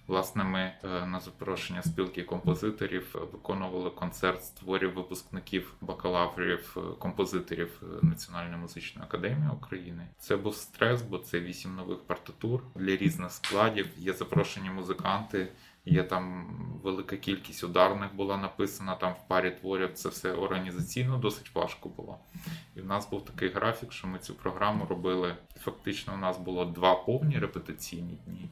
Власне, 0.07 0.45
ми 0.45 0.61
е, 0.61 1.07
на 1.07 1.21
запрошення 1.21 1.83
спілки 1.83 2.23
композиторів 2.23 3.17
виконували 3.33 3.91
концерт 3.91 4.45
з 4.45 4.51
творів 4.51 4.95
випускників 4.95 5.75
бакалаврів 5.81 6.77
е, 6.77 6.81
композиторів 6.99 7.83
е, 7.83 8.07
Національної 8.07 8.57
музичної 8.57 9.07
академії 9.09 9.51
України. 9.53 10.07
Це 10.19 10.37
був 10.37 10.57
стрес, 10.57 11.03
бо 11.03 11.19
це 11.19 11.41
вісім 11.41 11.75
нових 11.77 11.99
партитур 11.99 12.63
для 12.75 12.97
різних 12.97 13.33
складів. 13.33 13.87
Є 13.97 14.13
запрошені 14.13 14.71
музиканти. 14.71 15.49
Є 15.85 16.03
там 16.03 16.47
велика 16.83 17.17
кількість 17.17 17.65
ударних 17.65 18.15
була 18.15 18.37
написана 18.37 18.95
там 18.95 19.13
в 19.13 19.29
парі 19.29 19.51
творів. 19.51 19.93
Це 19.95 20.09
все 20.09 20.33
організаційно 20.33 21.19
досить 21.19 21.55
важко 21.55 21.89
було. 21.89 22.19
І 22.77 22.81
в 22.81 22.87
нас 22.87 23.11
був 23.11 23.25
такий 23.25 23.49
графік, 23.49 23.93
що 23.93 24.09
ми 24.09 24.19
цю 24.19 24.35
програму 24.35 24.87
робили. 24.87 25.37
Фактично, 25.57 26.15
у 26.15 26.17
нас 26.17 26.39
було 26.39 26.65
два 26.65 26.95
повні 26.95 27.39
репетиційні 27.39 28.19
дні 28.27 28.51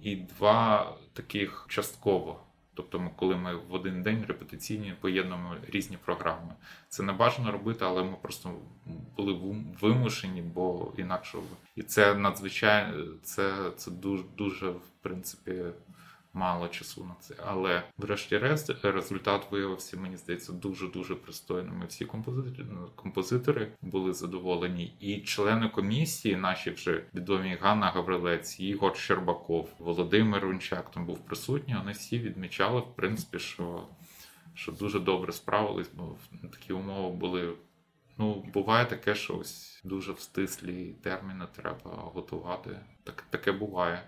і 0.00 0.16
два 0.16 0.92
таких 1.12 1.66
частково. 1.68 2.40
Тобто, 2.76 3.00
ми, 3.00 3.10
коли 3.16 3.36
ми 3.36 3.54
в 3.54 3.74
один 3.74 4.02
день 4.02 4.24
репетиційні 4.28 4.94
поєднуємо 5.00 5.56
різні 5.68 5.98
програми. 6.04 6.54
Це 6.88 7.02
не 7.02 7.12
бажано 7.12 7.52
робити, 7.52 7.84
але 7.84 8.02
ми 8.02 8.16
просто 8.22 8.54
були 9.16 9.56
вимушені, 9.80 10.42
бо 10.42 10.92
інакше 10.96 11.38
і 11.76 11.82
це 11.82 12.14
надзвичайно 12.14 13.04
це 13.22 13.70
це 13.76 13.90
дуже 13.90 14.22
дуже 14.36 14.70
в 14.70 14.88
принципі 15.02 15.62
мало 16.34 16.68
часу 16.68 17.04
на 17.04 17.14
це. 17.20 17.34
Але, 17.46 17.82
врешті-решт, 17.98 18.84
результат 18.84 19.46
виявився, 19.50 19.96
мені 19.96 20.16
здається, 20.16 20.52
дуже-дуже 20.52 21.14
пристойним. 21.14 21.82
І 21.82 21.86
всі 21.86 22.04
композитори, 22.04 22.66
композитори 22.94 23.72
були 23.82 24.12
задоволені. 24.12 24.96
І 25.00 25.20
члени 25.20 25.68
комісії, 25.68 26.36
наші 26.36 26.70
вже 26.70 27.04
відомі 27.14 27.58
Ганна 27.60 27.90
Гаврилець, 27.90 28.60
Ігор 28.60 28.96
Щербаков, 28.96 29.70
Володимир 29.78 30.42
Рунчак 30.42 30.90
там 30.90 31.06
був 31.06 31.18
присутній. 31.18 31.74
Вони 31.78 31.92
всі 31.92 32.18
відмічали, 32.18 32.80
в 32.80 32.96
принципі, 32.96 33.38
що. 33.38 33.86
Що 34.56 34.72
дуже 34.72 35.00
добре 35.00 35.32
справились, 35.32 35.90
бо 35.94 36.16
такі 36.52 36.72
умови 36.72 37.16
були. 37.16 37.54
Ну, 38.18 38.44
буває 38.54 38.86
таке, 38.86 39.14
що 39.14 39.36
ось 39.36 39.80
дуже 39.84 40.12
в 40.12 40.20
стислі 40.20 40.94
терміни 41.02 41.46
треба 41.56 41.90
готувати. 41.90 42.80
Так 43.04 43.24
таке 43.30 43.52
буває 43.52 44.02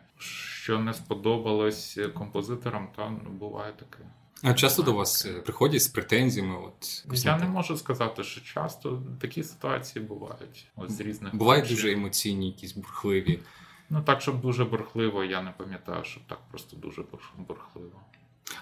що 0.66 0.78
не 0.78 0.94
сподобалось 0.94 1.98
композиторам, 2.14 2.88
там 2.96 3.20
ну, 3.24 3.30
буває 3.30 3.72
таке. 3.72 4.04
А 4.42 4.54
часто 4.54 4.82
до 4.82 4.92
вас 4.92 5.26
е, 5.26 5.32
приходять 5.32 5.82
з 5.82 5.88
претензіями? 5.88 6.56
От 6.58 7.04
Я 7.24 7.38
не 7.38 7.46
можу 7.46 7.76
сказати, 7.76 8.24
що 8.24 8.40
часто 8.40 9.02
такі 9.20 9.42
ситуації 9.42 10.04
бувають. 10.04 10.66
От 10.76 10.90
з 10.90 11.00
різних 11.00 11.34
бувають 11.34 11.64
причин. 11.64 11.76
дуже 11.76 11.92
емоційні, 11.92 12.46
якісь 12.46 12.72
бурхливі. 12.72 13.40
Ну 13.90 14.02
так, 14.02 14.20
щоб 14.20 14.40
дуже 14.40 14.64
бурхливо, 14.64 15.24
я 15.24 15.42
не 15.42 15.50
пам'ятаю, 15.50 16.04
щоб 16.04 16.22
так 16.28 16.38
просто 16.50 16.76
дуже 16.76 17.04
бурхливо. 17.36 18.00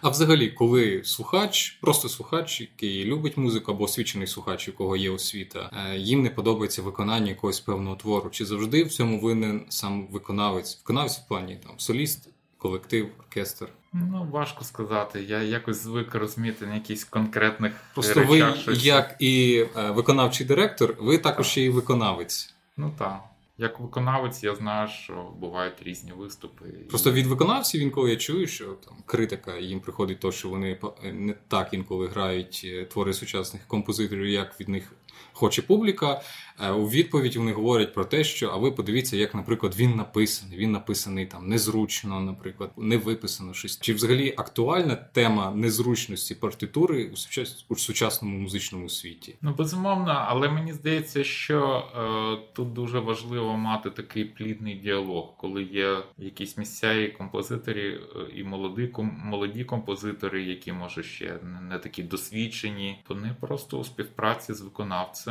А 0.03 0.09
взагалі, 0.09 0.49
коли 0.49 1.05
слухач, 1.05 1.79
просто 1.81 2.09
слухач, 2.09 2.61
який 2.61 3.05
любить 3.05 3.37
музику, 3.37 3.73
або 3.73 3.85
освічений 3.85 4.26
слухач, 4.26 4.69
у 4.69 4.73
кого 4.73 4.97
є 4.97 5.11
освіта, 5.11 5.71
е, 5.73 5.97
їм 5.99 6.23
не 6.23 6.31
подобається 6.31 6.83
виконання 6.83 7.29
якогось 7.29 7.61
певного 7.61 7.97
твору, 7.97 8.31
чи 8.31 8.45
завжди 8.45 8.85
в 8.85 8.93
цьому 8.93 9.21
винен 9.21 9.67
сам 9.69 10.07
виконавець? 10.07 10.79
Виконавець 10.79 11.19
в 11.19 11.29
плані 11.29 11.59
там 11.67 11.73
соліст, 11.79 12.29
колектив, 12.59 13.09
оркестр. 13.19 13.69
Ну, 13.93 14.29
важко 14.33 14.64
сказати. 14.64 15.23
Я 15.23 15.43
якось 15.43 15.83
звик 15.83 16.14
розуміти 16.14 16.67
на 16.67 16.75
якісь 16.75 17.05
конкретних 17.05 17.73
просто 17.95 18.21
речах. 18.21 18.55
ви, 18.55 18.61
щось. 18.61 18.85
як 18.85 19.17
і 19.19 19.67
е, 19.76 19.91
виконавчий 19.91 20.47
директор, 20.47 20.97
ви 21.00 21.19
також 21.19 21.47
ще 21.47 21.62
і 21.62 21.71
виконавець. 21.71 22.55
Ну 22.76 22.93
так. 22.99 23.21
Як 23.58 23.80
виконавець, 23.80 24.44
я 24.44 24.54
знаю, 24.54 24.88
що 24.88 25.32
бувають 25.38 25.82
різні 25.82 26.12
виступи. 26.12 26.64
Просто 26.88 27.12
від 27.12 27.26
виконавців 27.26 27.80
інколи 27.80 28.11
я 28.11 28.16
чую, 28.16 28.46
що 28.46 28.64
там 28.64 28.96
критика 29.06 29.56
їм 29.58 29.80
приходить 29.80 30.20
то, 30.20 30.32
що 30.32 30.49
вони 30.49 30.78
не 31.02 31.34
так 31.49 31.75
інколи 31.75 32.08
грають 32.08 32.62
е, 32.64 32.84
твори 32.84 33.12
сучасних 33.12 33.66
композиторів, 33.66 34.26
як 34.26 34.61
від 34.61 34.68
них 34.68 34.92
хоче 35.35 35.62
публіка. 35.62 36.21
Е, 36.61 36.71
у 36.71 36.88
відповідь 36.88 37.37
вони 37.37 37.53
говорять 37.53 37.95
про 37.95 38.05
те, 38.05 38.25
що 38.25 38.49
а 38.49 38.57
ви 38.57 38.71
подивіться, 38.71 39.17
як, 39.17 39.35
наприклад, 39.35 39.75
він 39.76 39.97
написаний. 39.97 40.59
Він 40.59 40.73
написаний 40.73 41.26
там 41.26 41.49
незручно, 41.49 42.21
наприклад, 42.21 42.71
не 42.76 42.97
виписано 42.97 43.55
щось. 43.55 43.81
Чи 43.81 43.95
взагалі 43.95 44.35
актуальна 44.37 44.95
тема 44.95 45.53
незручності 45.55 46.35
партитури 46.35 47.11
у, 47.12 47.17
сучас... 47.17 47.64
у 47.69 47.76
сучасному 47.76 48.38
музичному 48.38 48.88
світі? 48.88 49.37
Ну 49.43 49.55
безумовно, 49.55 50.25
але 50.29 50.49
мені 50.49 50.73
здається, 50.73 51.25
що 51.25 51.85
е, 51.97 52.53
тут 52.55 52.73
дуже 52.73 52.99
важливо 52.99 53.57
мати 53.57 53.91
такий 53.91 54.25
плідний 54.25 54.75
діалог, 54.75 55.37
коли 55.37 55.62
є 55.62 55.97
якісь 56.19 56.57
місця 56.57 56.93
і 56.93 57.09
композиторі, 57.09 57.88
е, 57.88 57.99
і 58.35 58.45
молоді, 58.45 58.93
молоді 59.25 59.64
композитори, 59.64 60.43
які 60.43 60.73
може 60.73 61.03
ще 61.03 61.38
не 61.71 61.79
такі 61.79 62.03
досвідчені. 62.03 62.99
Вони 63.09 63.37
просто 63.41 63.79
у 63.79 63.85
співпраці 63.85 64.55
з 64.55 64.61
виконавцем 64.61 65.24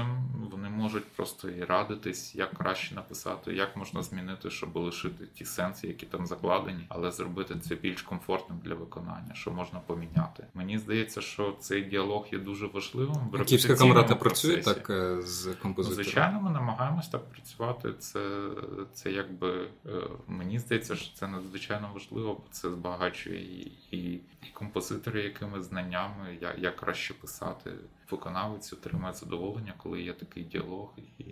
вони 0.51 0.69
можуть 0.69 1.05
просто 1.05 1.49
і 1.49 1.63
радитись, 1.63 2.35
як 2.35 2.53
краще 2.53 2.95
написати, 2.95 3.53
як 3.53 3.77
можна 3.77 4.03
змінити, 4.03 4.49
щоб 4.49 4.75
лишити 4.75 5.25
ті 5.33 5.45
сенси, 5.45 5.87
які 5.87 6.05
там 6.05 6.27
закладені, 6.27 6.85
але 6.89 7.11
зробити 7.11 7.55
це 7.59 7.75
більш 7.75 8.01
комфортним 8.01 8.59
для 8.63 8.75
виконання, 8.75 9.33
що 9.33 9.51
можна 9.51 9.79
поміняти. 9.79 10.47
Мені 10.53 10.77
здається, 10.77 11.21
що 11.21 11.55
цей 11.59 11.81
діалог 11.81 12.27
є 12.31 12.39
дуже 12.39 12.67
важливим. 12.67 13.15
В 13.31 13.45
Київська 13.45 13.75
камерата 13.75 14.15
працює 14.15 14.57
так 14.57 14.89
е, 14.89 15.21
з 15.21 15.53
композитором? 15.61 16.03
Звичайно, 16.03 16.41
ми 16.41 16.49
намагаємось 16.49 17.07
так 17.07 17.29
працювати. 17.29 17.93
Це 17.99 18.49
це 18.93 19.11
якби 19.11 19.67
е, 19.85 19.89
мені 20.27 20.59
здається, 20.59 20.95
що 20.95 21.15
це 21.15 21.27
надзвичайно 21.27 21.91
важливо, 21.93 22.33
бо 22.33 22.43
це 22.51 22.69
збагачує 22.71 23.41
і, 23.41 23.71
і, 23.91 24.13
і 24.13 24.47
композитори, 24.53 25.23
якими 25.23 25.61
знаннями, 25.61 26.37
як, 26.41 26.59
як 26.59 26.75
краще 26.75 27.13
писати 27.13 27.71
виконавець 28.11 28.73
отримає 28.73 29.13
задоволення, 29.13 29.73
коли 29.83 30.01
є 30.01 30.13
такий 30.13 30.43
діалог, 30.43 30.93
і 31.19 31.23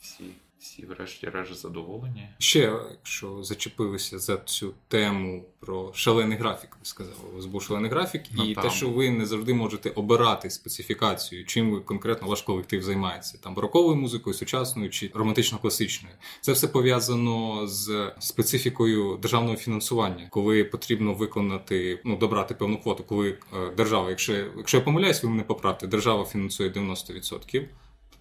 всі 0.00 0.24
всі, 0.58 0.86
врешті-решт, 0.86 1.54
задоволені. 1.54 2.28
Ще, 2.38 2.72
якщо 2.90 3.42
зачепилися 3.42 4.18
за 4.18 4.36
цю 4.36 4.74
тему 4.88 5.44
про 5.60 5.92
шалений 5.94 6.38
графік, 6.38 6.70
ви 6.70 6.84
сказали, 6.84 7.16
у 7.32 7.36
вас 7.36 7.46
був 7.46 7.62
шалений 7.62 7.90
графік, 7.90 8.22
ну, 8.32 8.44
і 8.44 8.54
там. 8.54 8.64
те, 8.64 8.70
що 8.70 8.88
ви 8.88 9.10
не 9.10 9.26
завжди 9.26 9.54
можете 9.54 9.90
обирати 9.90 10.50
специфікацію, 10.50 11.44
чим 11.44 11.70
ви 11.70 11.80
конкретно 11.80 12.28
ваш 12.28 12.42
колектив 12.42 12.82
займається, 12.82 13.38
там 13.38 13.54
бароковою 13.54 13.96
музикою, 13.96 14.34
сучасною 14.34 14.90
чи 14.90 15.10
романтично-класичною. 15.14 16.14
Це 16.40 16.52
все 16.52 16.68
пов'язано 16.68 17.66
з 17.66 18.12
специфікою 18.18 19.16
державного 19.16 19.56
фінансування, 19.56 20.28
коли 20.30 20.64
потрібно 20.64 21.14
виконати, 21.14 22.00
ну 22.04 22.16
добрати 22.16 22.54
певну 22.54 22.78
квоту, 22.78 23.04
коли 23.04 23.30
е, 23.30 23.70
держава, 23.76 24.10
якщо 24.10 24.32
якщо 24.56 24.76
я 24.76 24.82
помиляюсь, 24.82 25.22
ви 25.22 25.28
мене 25.28 25.42
поправте, 25.42 25.86
держава 25.86 26.24
фінансує 26.24 26.70
90% 26.70 27.64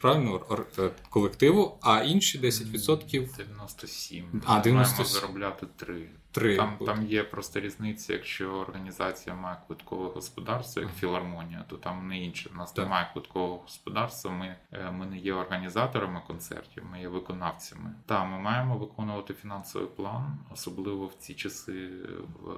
правильно 0.06 0.66
е, 0.80 0.90
колективу, 1.10 1.78
а 1.82 2.02
інші 2.02 2.40
10%... 2.40 3.36
97. 3.38 4.42
А, 4.46 4.60
97. 4.60 4.74
Маємо 4.74 5.06
заробляти 5.06 5.68
3. 5.76 6.10
Три. 6.32 6.58
Там 6.58 6.78
там 6.86 7.08
є 7.08 7.24
просто 7.24 7.60
різниця, 7.60 8.14
якщо 8.14 8.52
організація 8.52 9.36
має 9.36 9.58
квиткове 9.68 10.10
господарство, 10.16 10.82
як 10.82 10.92
філармонія, 11.00 11.66
то 11.70 11.78
там 11.78 12.08
не 12.08 12.20
інше. 12.24 12.50
У 12.54 12.58
нас 12.58 12.72
так. 12.72 12.86
немає 12.86 13.10
квиткового 13.14 13.58
господарства. 13.58 14.32
Ми 14.32 14.56
е, 14.72 14.92
ми 14.92 15.06
не 15.06 15.18
є 15.18 15.34
організаторами 15.34 16.22
концертів, 16.28 16.84
ми 16.92 17.02
є 17.02 17.08
виконавцями. 17.08 17.92
Та 18.06 18.26
ми 18.26 18.40
маємо 18.40 18.78
виконувати 18.78 19.34
фінансовий 19.34 19.88
план, 19.88 20.38
особливо 20.54 21.06
в 21.06 21.14
ці 21.14 21.34
часи, 21.34 21.90
в 22.44 22.50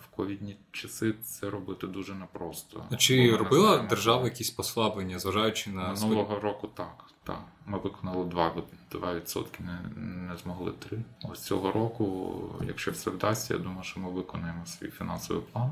в 0.00 0.06
ковідні 0.16 0.56
часи, 0.72 1.14
це 1.22 1.50
робити 1.50 1.86
дуже 1.86 2.14
непросто. 2.14 2.84
Чи 2.98 3.36
робила 3.36 3.78
держава 3.78 4.24
якісь 4.24 4.50
послаблення, 4.50 5.18
зважаючи 5.18 5.70
на 5.70 5.92
минулого 5.92 6.40
року? 6.40 6.68
Так. 6.74 6.85
Так, 6.86 7.04
так. 7.24 7.42
ми 7.66 7.78
виконали 7.78 8.24
2%, 8.24 8.62
2% 8.92 9.46
не, 9.60 9.80
не 10.28 10.36
змогли 10.36 10.70
3%. 10.70 10.98
Ось 11.22 11.42
цього 11.42 11.72
року, 11.72 12.34
якщо 12.66 12.90
все 12.90 13.10
вдасться, 13.10 13.54
я 13.54 13.60
думаю, 13.60 13.82
що 13.82 14.00
ми 14.00 14.10
виконаємо 14.10 14.66
свій 14.66 14.88
фінансовий 14.88 15.42
план. 15.52 15.70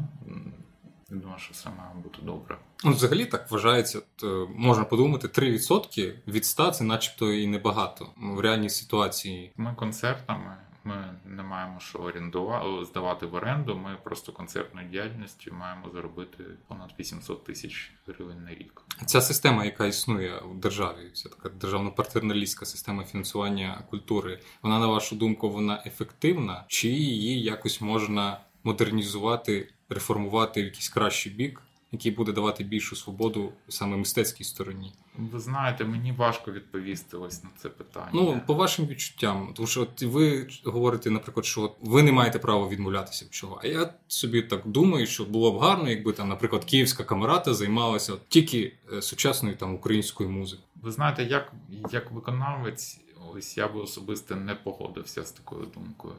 Я 1.11 1.17
думаю, 1.17 1.39
що 1.39 1.53
все 1.53 1.71
має 1.71 1.95
бути 1.95 2.19
добре. 2.23 2.59
Ну, 2.85 2.91
Взагалі 2.93 3.27
так 3.27 3.51
вважається, 3.51 4.01
то 4.17 4.49
можна 4.57 4.85
подумати, 4.85 5.29
3% 5.29 6.15
від 6.29 6.45
100 6.45 6.71
це 6.71 6.85
начебто 6.85 7.33
і 7.33 7.47
небагато 7.47 8.09
в 8.17 8.41
реальній 8.41 8.71
ситуації. 8.71 9.53
Ми 9.57 9.75
концертами 9.75 10.57
ми 10.85 11.15
не 11.25 11.43
маємо 11.43 11.81
що 11.81 11.99
орендувати, 11.99 12.85
здавати 12.85 13.27
в 13.27 13.35
оренду. 13.35 13.77
Ми 13.77 13.97
просто 14.05 14.33
концертною 14.33 14.89
діяльністю 14.89 15.55
маємо 15.55 15.91
заробити 15.91 16.45
понад 16.69 16.95
800 17.01 17.45
тисяч 17.45 17.93
гривень 18.07 18.45
на 18.45 18.51
рік. 18.51 18.83
Ця 19.07 19.21
система, 19.21 19.65
яка 19.65 19.87
існує 19.87 20.39
у 20.39 20.55
державі, 20.55 21.11
ця 21.13 21.29
така 21.29 21.49
державно-партерналістська 21.49 22.65
система 22.65 23.05
фінансування 23.05 23.85
культури. 23.91 24.41
Вона 24.63 24.79
на 24.79 24.87
вашу 24.87 25.17
думку 25.17 25.51
вона 25.51 25.83
ефективна, 25.87 26.65
чи 26.69 26.89
її 26.89 27.43
якось 27.43 27.81
можна 27.81 28.41
модернізувати, 28.65 29.69
реформувати 29.89 30.63
в 30.63 30.65
якийсь 30.65 30.89
кращий 30.89 31.33
бік? 31.33 31.63
який 31.95 32.13
буде 32.13 32.33
давати 32.33 32.65
більшу 32.65 32.97
свободу 32.97 33.53
саме 33.69 33.97
мистецькій 33.97 34.45
стороні. 34.45 34.93
Ви 35.19 35.41
знаєте, 35.41 35.85
мені 35.85 36.13
важко 36.13 36.53
відповісти 36.53 37.17
ось 37.17 37.45
на 37.45 37.51
це 37.57 37.69
питання. 37.69 38.11
Ну 38.13 38.41
по 38.47 38.55
вашим 38.55 38.87
відчуттям, 38.87 39.53
тому 39.55 39.67
що 39.67 39.83
от 39.83 40.03
ви 40.03 40.49
говорите, 40.65 41.11
наприклад, 41.11 41.47
що 41.47 41.77
ви 41.81 42.03
не 42.03 42.13
маєте 42.13 42.39
права 42.39 42.69
відмовлятися 42.69 43.25
від 43.25 43.35
чого. 43.35 43.61
А 43.63 43.67
я 43.67 43.95
собі 44.09 44.43
так 44.43 44.67
думаю, 44.67 45.07
що 45.07 45.25
було 45.25 45.53
б 45.53 45.59
гарно, 45.59 45.91
якби 45.91 46.13
там, 46.13 46.29
наприклад, 46.29 46.65
київська 46.65 47.05
камерата 47.05 47.55
займалася 47.55 48.13
тільки 48.29 48.73
е, 48.93 49.03
сучасною 49.03 49.57
там 49.57 49.75
українською 49.75 50.31
музикою. 50.31 50.69
Ви 50.83 50.93
знаєте, 50.93 51.25
як, 51.25 51.53
як 51.93 52.11
виконавець, 52.11 53.01
ось 53.35 53.57
я 53.57 53.69
би 53.69 53.81
особисто 53.81 54.37
не 54.37 54.55
погодився 54.55 55.25
з 55.25 55.33
такою 55.33 55.67
думкою. 55.75 56.15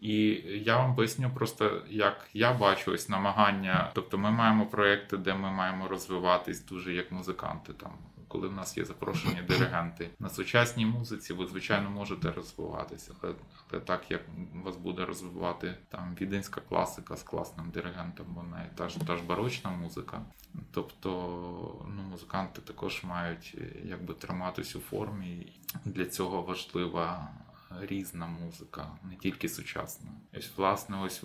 І 0.00 0.16
я 0.64 0.76
вам 0.76 0.94
поясню 0.94 1.30
просто, 1.34 1.82
як 1.90 2.28
я 2.34 2.52
бачу 2.52 2.92
ось 2.92 3.08
намагання. 3.08 3.90
Тобто, 3.94 4.18
ми 4.18 4.30
маємо 4.30 4.66
проекти, 4.66 5.16
де 5.16 5.34
ми 5.34 5.50
маємо 5.50 5.88
розвиватись 5.88 6.64
дуже 6.64 6.94
як 6.94 7.12
музиканти. 7.12 7.72
Там 7.72 7.90
коли 8.28 8.48
в 8.48 8.52
нас 8.52 8.76
є 8.76 8.84
запрошені 8.84 9.42
диригенти 9.48 10.10
на 10.18 10.28
сучасній 10.28 10.86
музиці, 10.86 11.32
ви 11.32 11.46
звичайно 11.46 11.90
можете 11.90 12.32
розвиватися, 12.32 13.14
але, 13.20 13.34
але 13.70 13.80
так 13.80 14.10
як 14.10 14.20
вас 14.64 14.76
буде 14.76 15.04
розвивати 15.04 15.74
там 15.88 16.16
віденська 16.20 16.60
класика 16.60 17.16
з 17.16 17.22
класним 17.22 17.70
диригентом, 17.70 18.26
вона 18.34 18.62
і 18.62 18.76
та 18.76 18.88
ж 18.88 19.00
та 19.06 19.16
ж 19.16 19.22
барочна 19.22 19.70
музика. 19.70 20.22
Тобто, 20.70 21.86
ну 21.96 22.02
музиканти 22.02 22.60
також 22.60 23.04
мають 23.04 23.58
якби 23.84 24.14
триматись 24.14 24.76
у 24.76 24.80
формі. 24.80 25.52
Для 25.84 26.04
цього 26.04 26.42
важлива 26.42 27.28
різна 27.80 28.26
музика, 28.26 28.90
не 29.02 29.16
тільки 29.16 29.48
сучасна. 29.48 30.10
Ось, 30.38 30.50
власне, 30.56 31.00
ось 31.00 31.22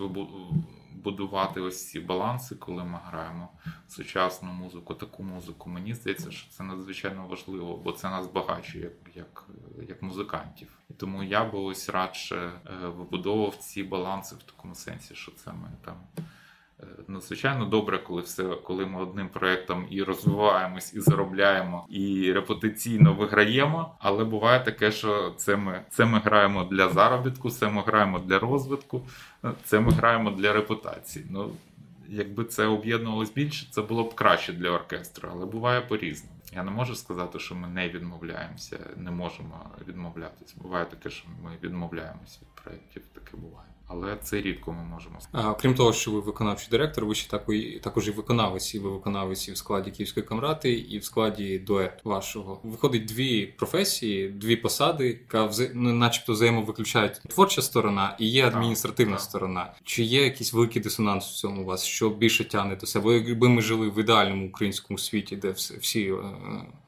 будувати 1.04 1.60
ось 1.60 1.88
ці 1.90 2.00
баланси, 2.00 2.54
коли 2.54 2.84
ми 2.84 3.00
граємо 3.04 3.48
сучасну 3.88 4.52
музику, 4.52 4.94
таку 4.94 5.22
музику. 5.22 5.70
Мені 5.70 5.94
здається, 5.94 6.30
що 6.30 6.50
це 6.50 6.64
надзвичайно 6.64 7.26
важливо, 7.26 7.76
бо 7.76 7.92
це 7.92 8.10
нас 8.10 8.26
багачує 8.26 8.84
як 8.84 9.16
як, 9.16 9.46
як 9.88 10.02
музикантів. 10.02 10.68
І 10.90 10.94
тому 10.94 11.22
я 11.22 11.44
би 11.44 11.58
ось 11.58 11.88
радше 11.88 12.36
е, 12.36 12.88
вибудовував 12.88 13.56
ці 13.56 13.82
баланси 13.82 14.36
в 14.36 14.42
такому 14.42 14.74
сенсі, 14.74 15.14
що 15.14 15.32
це 15.32 15.52
ми 15.52 15.70
там. 15.84 15.96
Надзвичайно 17.08 17.64
добре, 17.64 17.98
коли 17.98 18.22
все, 18.22 18.44
коли 18.44 18.86
ми 18.86 19.02
одним 19.02 19.28
проєктом 19.28 19.86
і 19.90 20.02
розвиваємось, 20.02 20.94
і 20.94 21.00
заробляємо, 21.00 21.86
і 21.88 22.32
репутаційно 22.32 23.14
виграємо. 23.14 23.94
Але 23.98 24.24
буває 24.24 24.60
таке, 24.60 24.92
що 24.92 25.34
це 25.36 25.56
ми 25.56 25.80
це 25.90 26.04
ми 26.04 26.18
граємо 26.18 26.64
для 26.64 26.88
заробітку, 26.88 27.50
це 27.50 27.68
ми 27.68 27.82
граємо 27.82 28.18
для 28.18 28.38
розвитку, 28.38 29.06
це 29.64 29.80
ми 29.80 29.92
граємо 29.92 30.30
для 30.30 30.52
репутації. 30.52 31.26
Ну 31.30 31.50
якби 32.08 32.44
це 32.44 32.66
об'єднувалось 32.66 33.32
більше, 33.32 33.66
це 33.70 33.82
було 33.82 34.04
б 34.04 34.14
краще 34.14 34.52
для 34.52 34.70
оркестру, 34.70 35.28
але 35.32 35.46
буває 35.46 35.80
по-різному. 35.80 36.34
Я 36.52 36.62
не 36.62 36.70
можу 36.70 36.94
сказати, 36.94 37.38
що 37.38 37.54
ми 37.54 37.68
не 37.68 37.88
відмовляємося, 37.88 38.78
не 38.96 39.10
можемо 39.10 39.70
відмовлятися. 39.88 40.54
Буває 40.62 40.84
таке, 40.84 41.10
що 41.10 41.28
ми 41.44 41.50
відмовляємося 41.62 42.38
від 42.42 42.62
проєктів, 42.62 43.02
таке 43.14 43.36
буває. 43.36 43.68
Але 43.94 44.16
це 44.22 44.40
рідко 44.40 44.72
ми 44.72 44.84
можемо 44.84 45.18
А, 45.32 45.54
Крім 45.54 45.74
того, 45.74 45.92
що 45.92 46.10
ви 46.10 46.20
виконавчий 46.20 46.68
директор, 46.70 47.04
ви 47.04 47.14
ще 47.14 47.30
також 47.82 48.08
і 48.08 48.10
виконавець, 48.10 48.74
і 48.74 48.78
ви 48.78 48.90
виконавець 48.90 49.48
і 49.48 49.52
в 49.52 49.56
складі 49.56 49.90
Київської 49.90 50.26
камрати, 50.26 50.72
і 50.72 50.98
в 50.98 51.04
складі 51.04 51.58
дует 51.58 52.00
вашого. 52.04 52.60
Виходить 52.64 53.04
дві 53.04 53.46
професії, 53.46 54.28
дві 54.28 54.56
посади, 54.56 55.06
яка 55.06 55.50
ну, 55.74 55.92
начебто 55.92 56.32
взаємовиключають 56.32 57.20
творча 57.28 57.62
сторона 57.62 58.16
і 58.18 58.28
є 58.28 58.46
адміністративна 58.46 59.16
так, 59.16 59.22
сторона. 59.22 59.74
Чи 59.84 60.02
є 60.02 60.24
якийсь 60.24 60.52
великий 60.52 60.82
дисонанс 60.82 61.24
в 61.24 61.34
цьому 61.34 61.62
у 61.62 61.64
вас, 61.64 61.84
що 61.84 62.10
більше 62.10 62.44
тягне 62.44 62.76
до 62.76 62.86
себе? 62.86 63.14
Якби 63.14 63.48
ми 63.48 63.62
жили 63.62 63.90
в 63.90 63.98
ідеальному 63.98 64.48
українському 64.48 64.98
світі, 64.98 65.36
де 65.36 65.50
всі 65.50 66.02
е, 66.02 66.16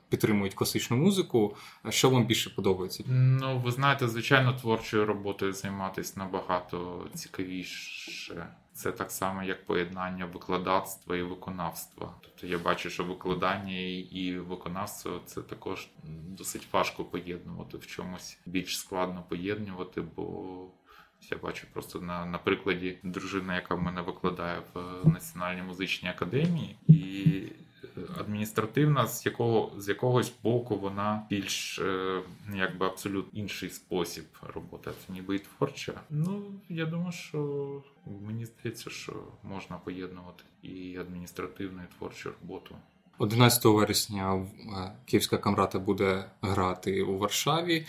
підтримують 0.08 0.54
класичну 0.54 0.96
музику. 0.96 1.56
Що 1.88 2.10
вам 2.10 2.26
більше 2.26 2.50
подобається? 2.50 3.04
Ну, 3.06 3.58
ви 3.58 3.72
знаєте, 3.72 4.08
звичайно, 4.08 4.52
творчою 4.52 5.06
роботою 5.06 5.52
займатися 5.52 6.12
набагато 6.16 7.06
цікавіше. 7.14 8.46
Це 8.72 8.92
так 8.92 9.10
само, 9.10 9.42
як 9.42 9.66
поєднання 9.66 10.26
викладацтва 10.26 11.16
і 11.16 11.22
виконавства. 11.22 12.14
Тобто 12.20 12.46
я 12.46 12.58
бачу, 12.58 12.90
що 12.90 13.04
викладання 13.04 13.78
і 14.10 14.38
виконавство 14.38 15.20
це 15.26 15.42
також 15.42 15.88
досить 16.28 16.68
важко 16.72 17.04
поєднувати 17.04 17.76
в 17.78 17.86
чомусь 17.86 18.38
більш 18.46 18.78
складно 18.78 19.24
поєднувати, 19.28 20.00
бо 20.16 20.44
я 21.30 21.38
бачу 21.38 21.66
просто 21.72 22.00
на 22.00 22.26
на 22.26 22.38
прикладі 22.38 22.98
дружини, 23.02 23.54
яка 23.54 23.74
в 23.74 23.82
мене 23.82 24.00
викладає 24.00 24.62
в 24.74 25.08
Національній 25.08 25.62
музичній 25.62 26.08
академії, 26.08 26.76
і 26.88 27.42
адміністративна, 28.18 29.06
з 29.06 29.26
якого 29.26 29.80
з 29.80 29.88
якогось 29.88 30.32
боку 30.42 30.76
вона 30.76 31.26
більш 31.30 31.78
е, 31.78 32.22
якби 32.54 32.86
абсолютно 32.86 33.40
інший 33.40 33.70
спосіб 33.70 34.24
роботи, 34.54 34.90
це 35.06 35.12
ніби 35.12 35.36
і 35.36 35.38
творча. 35.38 35.92
Ну 36.10 36.42
я 36.68 36.86
думаю, 36.86 37.12
що 37.12 37.82
мені 38.26 38.44
здається, 38.44 38.90
що 38.90 39.12
можна 39.42 39.76
поєднувати 39.76 40.44
і 40.62 40.96
адміністративну, 40.96 41.82
і 41.82 41.98
творчу 41.98 42.30
роботу. 42.40 42.76
11 43.18 43.64
вересня 43.64 44.34
е, 44.34 44.92
Київська 45.06 45.38
камрата 45.38 45.78
буде 45.78 46.24
грати 46.42 47.02
у 47.02 47.18
Варшаві. 47.18 47.86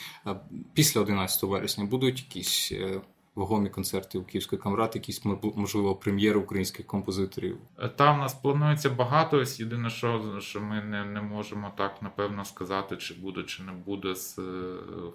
Після 0.73 1.01
11 1.01 1.43
вересня 1.43 1.85
будуть 1.85 2.19
якісь 2.19 2.71
е, 2.71 3.01
вагомі 3.38 3.69
концерти 3.69 4.17
у 4.17 4.23
Київської 4.23 4.62
камрати, 4.62 5.00
якісь 5.00 5.26
можливо 5.56 5.95
прем'єри 5.95 6.39
українських 6.39 6.86
композиторів? 6.86 7.58
Там 7.95 8.19
нас 8.19 8.34
планується 8.34 8.89
багато. 8.89 9.38
Ось 9.38 9.60
єдине, 9.60 9.89
що 9.89 10.39
що 10.39 10.62
ми 10.62 10.82
не 10.82 11.06
не 11.06 11.21
можемо 11.21 11.71
так 11.78 12.02
напевно 12.02 12.45
сказати, 12.45 12.97
чи 12.97 13.13
буде, 13.13 13.43
чи 13.43 13.63
не 13.63 13.71
буде 13.71 14.15
з 14.15 14.38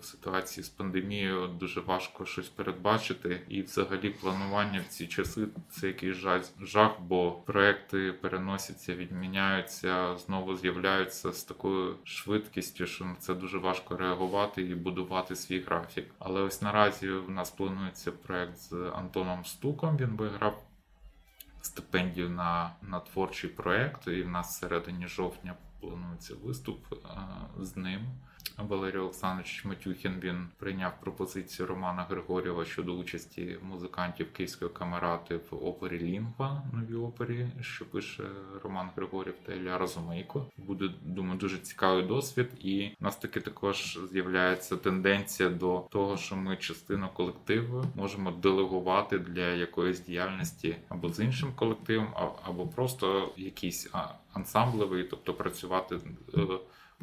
в 0.00 0.04
ситуації 0.04 0.64
з 0.64 0.68
пандемією. 0.68 1.48
Дуже 1.60 1.80
важко 1.80 2.24
щось 2.24 2.48
передбачити. 2.48 3.40
І, 3.48 3.62
взагалі, 3.62 4.10
планування 4.10 4.80
в 4.88 4.92
ці 4.92 5.06
часи 5.06 5.46
це 5.70 5.86
якийсь 5.86 6.16
жах, 6.60 6.92
бо 7.00 7.32
проекти 7.32 8.12
переносяться, 8.12 8.94
відміняються, 8.94 10.16
знову 10.16 10.56
з'являються 10.56 11.32
з 11.32 11.44
такою 11.44 11.96
швидкістю, 12.04 12.86
що 12.86 13.04
на 13.04 13.14
це 13.14 13.34
дуже 13.34 13.58
важко 13.58 13.96
реагувати 13.96 14.62
і 14.62 14.74
будувати 14.74 15.36
свій 15.36 15.60
графік. 15.60 16.06
Але 16.18 16.40
ось 16.40 16.62
наразі 16.62 17.08
в 17.08 17.30
нас 17.30 17.50
планується 17.50 18.11
проект 18.12 18.56
з 18.56 18.72
Антоном 18.72 19.44
Стуком. 19.44 19.96
Він 19.96 20.16
виграв 20.16 20.62
стипендію 21.60 22.30
на 22.30 22.70
на 22.82 23.00
творчий 23.00 23.50
проект, 23.50 24.06
і 24.06 24.22
в 24.22 24.28
нас 24.28 24.56
всередині 24.56 25.06
жовтня 25.06 25.54
планується 25.80 26.34
виступ 26.34 26.86
з 27.58 27.76
ним. 27.76 28.00
Валерій 28.58 28.98
Олександрович 28.98 29.64
Матюхін 29.64 30.20
він 30.22 30.48
прийняв 30.58 30.92
пропозицію 31.00 31.66
Романа 31.66 32.06
Григорєва 32.10 32.64
щодо 32.64 32.92
участі 32.92 33.56
музикантів 33.62 34.32
Київської 34.32 34.70
камерати 34.70 35.36
в 35.36 35.66
опері 35.66 35.98
Лінгва, 35.98 36.62
новій 36.72 36.94
опері, 36.94 37.48
що 37.60 37.84
пише 37.84 38.24
Роман 38.62 38.90
Григорєв 38.96 39.34
та 39.46 39.54
Ілля 39.54 39.78
Розумейко. 39.78 40.46
Буде 40.56 40.90
думаю, 41.02 41.38
дуже 41.38 41.58
цікавий 41.58 42.02
досвід, 42.02 42.50
і 42.60 42.90
в 43.00 43.04
нас 43.04 43.16
таки 43.16 43.40
також 43.40 43.98
з'являється 44.12 44.76
тенденція 44.76 45.48
до 45.48 45.86
того, 45.90 46.16
що 46.16 46.36
ми 46.36 46.56
частину 46.56 47.08
колективу 47.14 47.84
можемо 47.94 48.30
делегувати 48.30 49.18
для 49.18 49.46
якоїсь 49.46 50.00
діяльності 50.00 50.76
або 50.88 51.08
з 51.08 51.20
іншим 51.20 51.52
колективом, 51.56 52.08
або 52.42 52.66
просто 52.66 53.32
якийсь 53.36 53.90
ансамблевий, 54.32 55.04
тобто 55.04 55.34
працювати. 55.34 55.98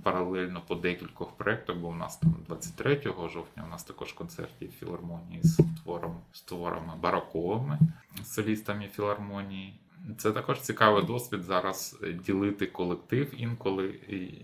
Паралельно 0.04 0.62
по 0.68 0.76
декількох 0.76 1.32
проєктах, 1.32 1.76
бо 1.76 1.88
у 1.88 1.96
нас 1.96 2.18
там 2.18 2.36
23 2.48 3.02
жовтня 3.34 3.64
у 3.68 3.70
нас 3.70 3.84
також 3.84 4.14
концерт 4.14 4.52
є 4.62 4.68
в 4.68 4.72
філармонії 4.72 5.40
з 5.44 5.60
твором, 5.84 6.18
з 6.32 6.42
творами 6.42 6.94
бароковими, 7.02 7.80
солістами 8.24 8.90
філармонії. 8.96 9.80
Це 10.18 10.32
також 10.32 10.62
цікавий 10.62 11.06
досвід 11.06 11.44
зараз 11.44 12.00
ділити 12.26 12.66
колектив 12.66 13.34
інколи, 13.38 14.00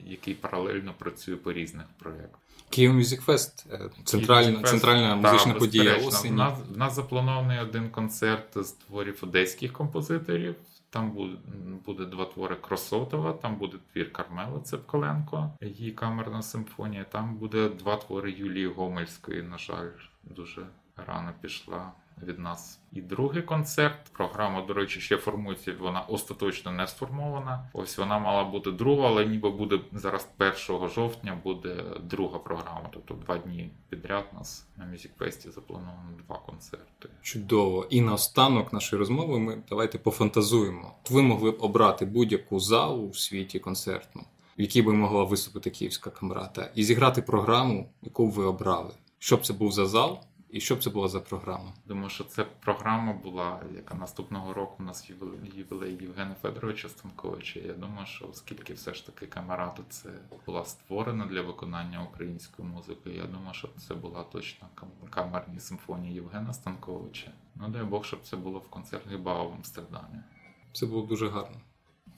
який 0.06 0.34
паралельно 0.34 0.94
працює 0.98 1.36
по 1.36 1.54
різних 1.54 1.86
проєктах. 2.00 2.40
Київ 2.70 2.94
Мюзик 2.94 3.22
Фест 3.22 3.66
центральна 4.04 4.64
центральна 4.64 5.16
музична 5.16 5.54
да, 5.54 5.60
подія. 5.60 5.96
осені. 5.96 6.34
У 6.34 6.38
нас, 6.38 6.60
у 6.76 6.78
нас 6.78 6.96
запланований 6.96 7.60
один 7.60 7.90
концерт 7.90 8.66
з 8.66 8.72
творів 8.72 9.20
одеських 9.22 9.74
композиторів. 9.74 10.56
Там 10.96 11.12
буде 11.86 12.06
два 12.06 12.26
твори 12.26 12.56
Кросотова, 12.56 13.34
там 13.34 13.56
буде 13.56 13.78
твір 13.94 14.14
Кармела 14.14 14.60
Цепкаленко, 14.60 15.52
її 15.62 15.92
камерна 15.92 16.42
симфонія. 16.42 17.04
Там 17.04 17.36
буде 17.36 17.70
два 17.70 17.98
твори 17.98 18.32
Юлії 18.32 18.68
Гомельської. 18.68 19.44
На 19.44 19.58
жаль, 19.58 19.90
дуже 20.24 20.68
рано 20.96 21.34
пішла 21.42 21.92
від 22.24 22.40
нас. 22.40 22.80
І 22.94 23.02
другий 23.02 23.42
концерт. 23.42 24.00
Програма, 24.12 24.62
до 24.62 24.74
речі, 24.74 25.00
ще 25.02 25.18
формується. 25.18 25.74
Вона 25.80 26.02
остаточно 26.02 26.72
не 26.72 26.88
сформована. 26.88 27.70
Ось 27.74 27.98
вона 27.98 28.20
мала 28.20 28.44
бути 28.44 28.72
друга, 28.72 29.08
але 29.08 29.26
ніби 29.26 29.50
буде 29.50 29.80
зараз 29.94 30.28
1 30.70 30.90
жовтня 30.90 31.40
буде 31.44 31.84
друга 32.04 32.40
програма. 32.40 32.90
Тобто 32.94 33.14
два 33.14 33.38
дні 33.38 33.70
підряд 33.90 34.26
нас 34.34 34.68
на 34.78 34.86
Мюзікфесті 34.86 35.52
заплановано 35.52 36.10
два 36.28 36.38
концерти. 36.38 37.10
Чудово! 37.22 37.88
І 37.90 38.02
на 38.02 38.14
останок 38.14 38.74
нашої 38.74 39.00
розмови 39.00 39.40
ми 39.40 39.64
давайте 39.70 39.98
пофантазуємо. 39.98 40.96
Ви 41.10 41.22
могли 41.22 41.52
б 41.52 41.58
обрати 41.60 42.06
будь-яку 42.06 42.60
залу 42.60 43.08
у 43.08 43.14
світі 43.14 43.60
концертну, 43.60 44.22
в 44.58 44.62
якій 44.62 44.82
би 44.82 44.94
могла 44.94 45.24
виступити 45.24 45.70
Київська 45.70 46.10
камрата, 46.10 46.72
і 46.76 46.84
зіграти 46.84 47.22
програму, 47.22 47.90
яку 48.02 48.30
ви 48.30 48.46
обрали. 48.46 48.94
Щоб 49.20 49.46
це 49.46 49.54
був 49.54 49.72
за 49.72 49.86
зал? 49.86 50.20
І 50.56 50.60
що 50.60 50.76
б 50.76 50.84
це 50.84 50.90
була 50.90 51.08
за 51.08 51.20
програма? 51.20 51.74
Думаю, 51.86 52.10
що 52.10 52.24
це 52.24 52.44
програма 52.44 53.14
була, 53.14 53.64
яка 53.76 53.96
наступного 53.96 54.54
року 54.54 54.76
у 54.80 54.84
нас 54.84 55.10
ювілей 55.56 55.98
Євгена 56.02 56.36
Федоровича 56.42 56.90
Станковича. 56.90 57.60
Я 57.60 57.74
думаю, 57.74 58.06
що 58.06 58.28
оскільки 58.28 58.74
все 58.74 58.94
ж 58.94 59.06
таки 59.06 59.26
камерата 59.26 59.84
це 59.90 60.10
була 60.46 60.66
створена 60.66 61.26
для 61.26 61.42
виконання 61.42 62.04
української 62.04 62.68
музики, 62.68 63.10
я 63.10 63.24
думаю, 63.24 63.54
що 63.54 63.68
це 63.88 63.96
була 63.96 64.24
точно 64.24 64.68
камерні 65.10 65.60
симфонії 65.60 66.14
Євгена 66.14 66.54
Станковича. 66.54 67.32
Ну 67.56 67.70
дай 67.70 67.84
Бог, 67.84 68.06
щоб 68.06 68.20
це 68.24 68.38
було 68.38 68.60
в 68.60 68.70
концерт 68.70 69.12
Гібау 69.12 69.50
в 69.50 69.54
Амстердамі. 69.54 70.20
Це 70.74 70.86
було 70.86 71.02
дуже 71.02 71.30
гарно. 71.30 71.58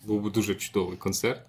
Був 0.03 0.21
би 0.21 0.29
дуже 0.29 0.55
чудовий 0.55 0.97
концерт. 0.97 1.47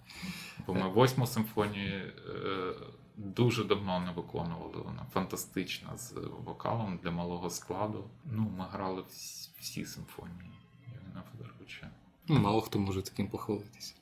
Бо 0.66 0.74
ми 0.74 0.88
восьму 0.88 1.26
симфонію. 1.26 2.12
Е, 2.44 2.74
Дуже 3.18 3.64
давно 3.64 4.00
не 4.00 4.12
виконували 4.12 4.82
вона 4.84 5.06
фантастична 5.12 5.96
з 5.96 6.14
вокалом 6.44 6.98
для 7.02 7.10
малого 7.10 7.50
складу. 7.50 8.04
Ну, 8.32 8.52
ми 8.58 8.66
грали 8.72 9.02
всі, 9.60 9.84
симфонії 9.84 10.50
Євгена 10.92 11.22
Федоровича. 11.32 11.90
Ну, 12.28 12.38
мало 12.38 12.60
хто 12.60 12.78
може 12.78 13.02
таким 13.02 13.28
похвалитися. 13.28 13.94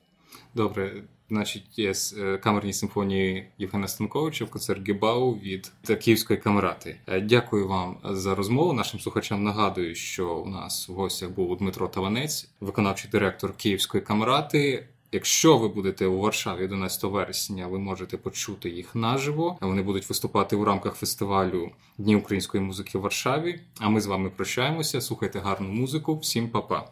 Добре, 0.54 1.02
значить, 1.28 1.78
є 1.78 1.92
е, 2.18 2.38
камерні 2.38 2.72
симфонії 2.72 3.48
Євгена 3.58 3.88
Станковича 3.88 4.44
в 4.44 4.50
концерт 4.50 4.88
Гібау 4.88 5.34
від 5.34 5.72
Київської 6.00 6.40
камерати. 6.40 7.00
Е, 7.06 7.20
дякую 7.20 7.68
вам 7.68 7.96
за 8.04 8.34
розмову. 8.34 8.72
Нашим 8.72 9.00
слухачам 9.00 9.44
нагадую, 9.44 9.94
що 9.94 10.34
у 10.36 10.48
нас 10.48 10.88
в 10.88 10.92
гостях 10.92 11.30
був 11.30 11.56
Дмитро 11.56 11.88
Таванець, 11.88 12.48
виконавчий 12.60 13.10
директор 13.10 13.56
Київської 13.56 14.02
камерати. 14.02 14.88
Якщо 15.12 15.58
ви 15.58 15.68
будете 15.68 16.06
у 16.06 16.18
Варшаві 16.18 16.64
11 16.64 17.02
вересня, 17.04 17.66
ви 17.66 17.78
можете 17.78 18.16
почути 18.16 18.70
їх 18.70 18.94
наживо. 18.94 19.58
Вони 19.60 19.82
будуть 19.82 20.08
виступати 20.08 20.56
у 20.56 20.64
рамках 20.64 20.94
фестивалю 20.94 21.70
Дні 21.98 22.16
української 22.16 22.62
музики 22.62 22.98
в 22.98 23.00
Варшаві. 23.00 23.60
А 23.80 23.88
ми 23.88 24.00
з 24.00 24.06
вами 24.06 24.30
прощаємося. 24.30 25.00
Слухайте 25.00 25.38
гарну 25.38 25.68
музику. 25.68 26.18
Всім 26.18 26.48
па-па! 26.48 26.84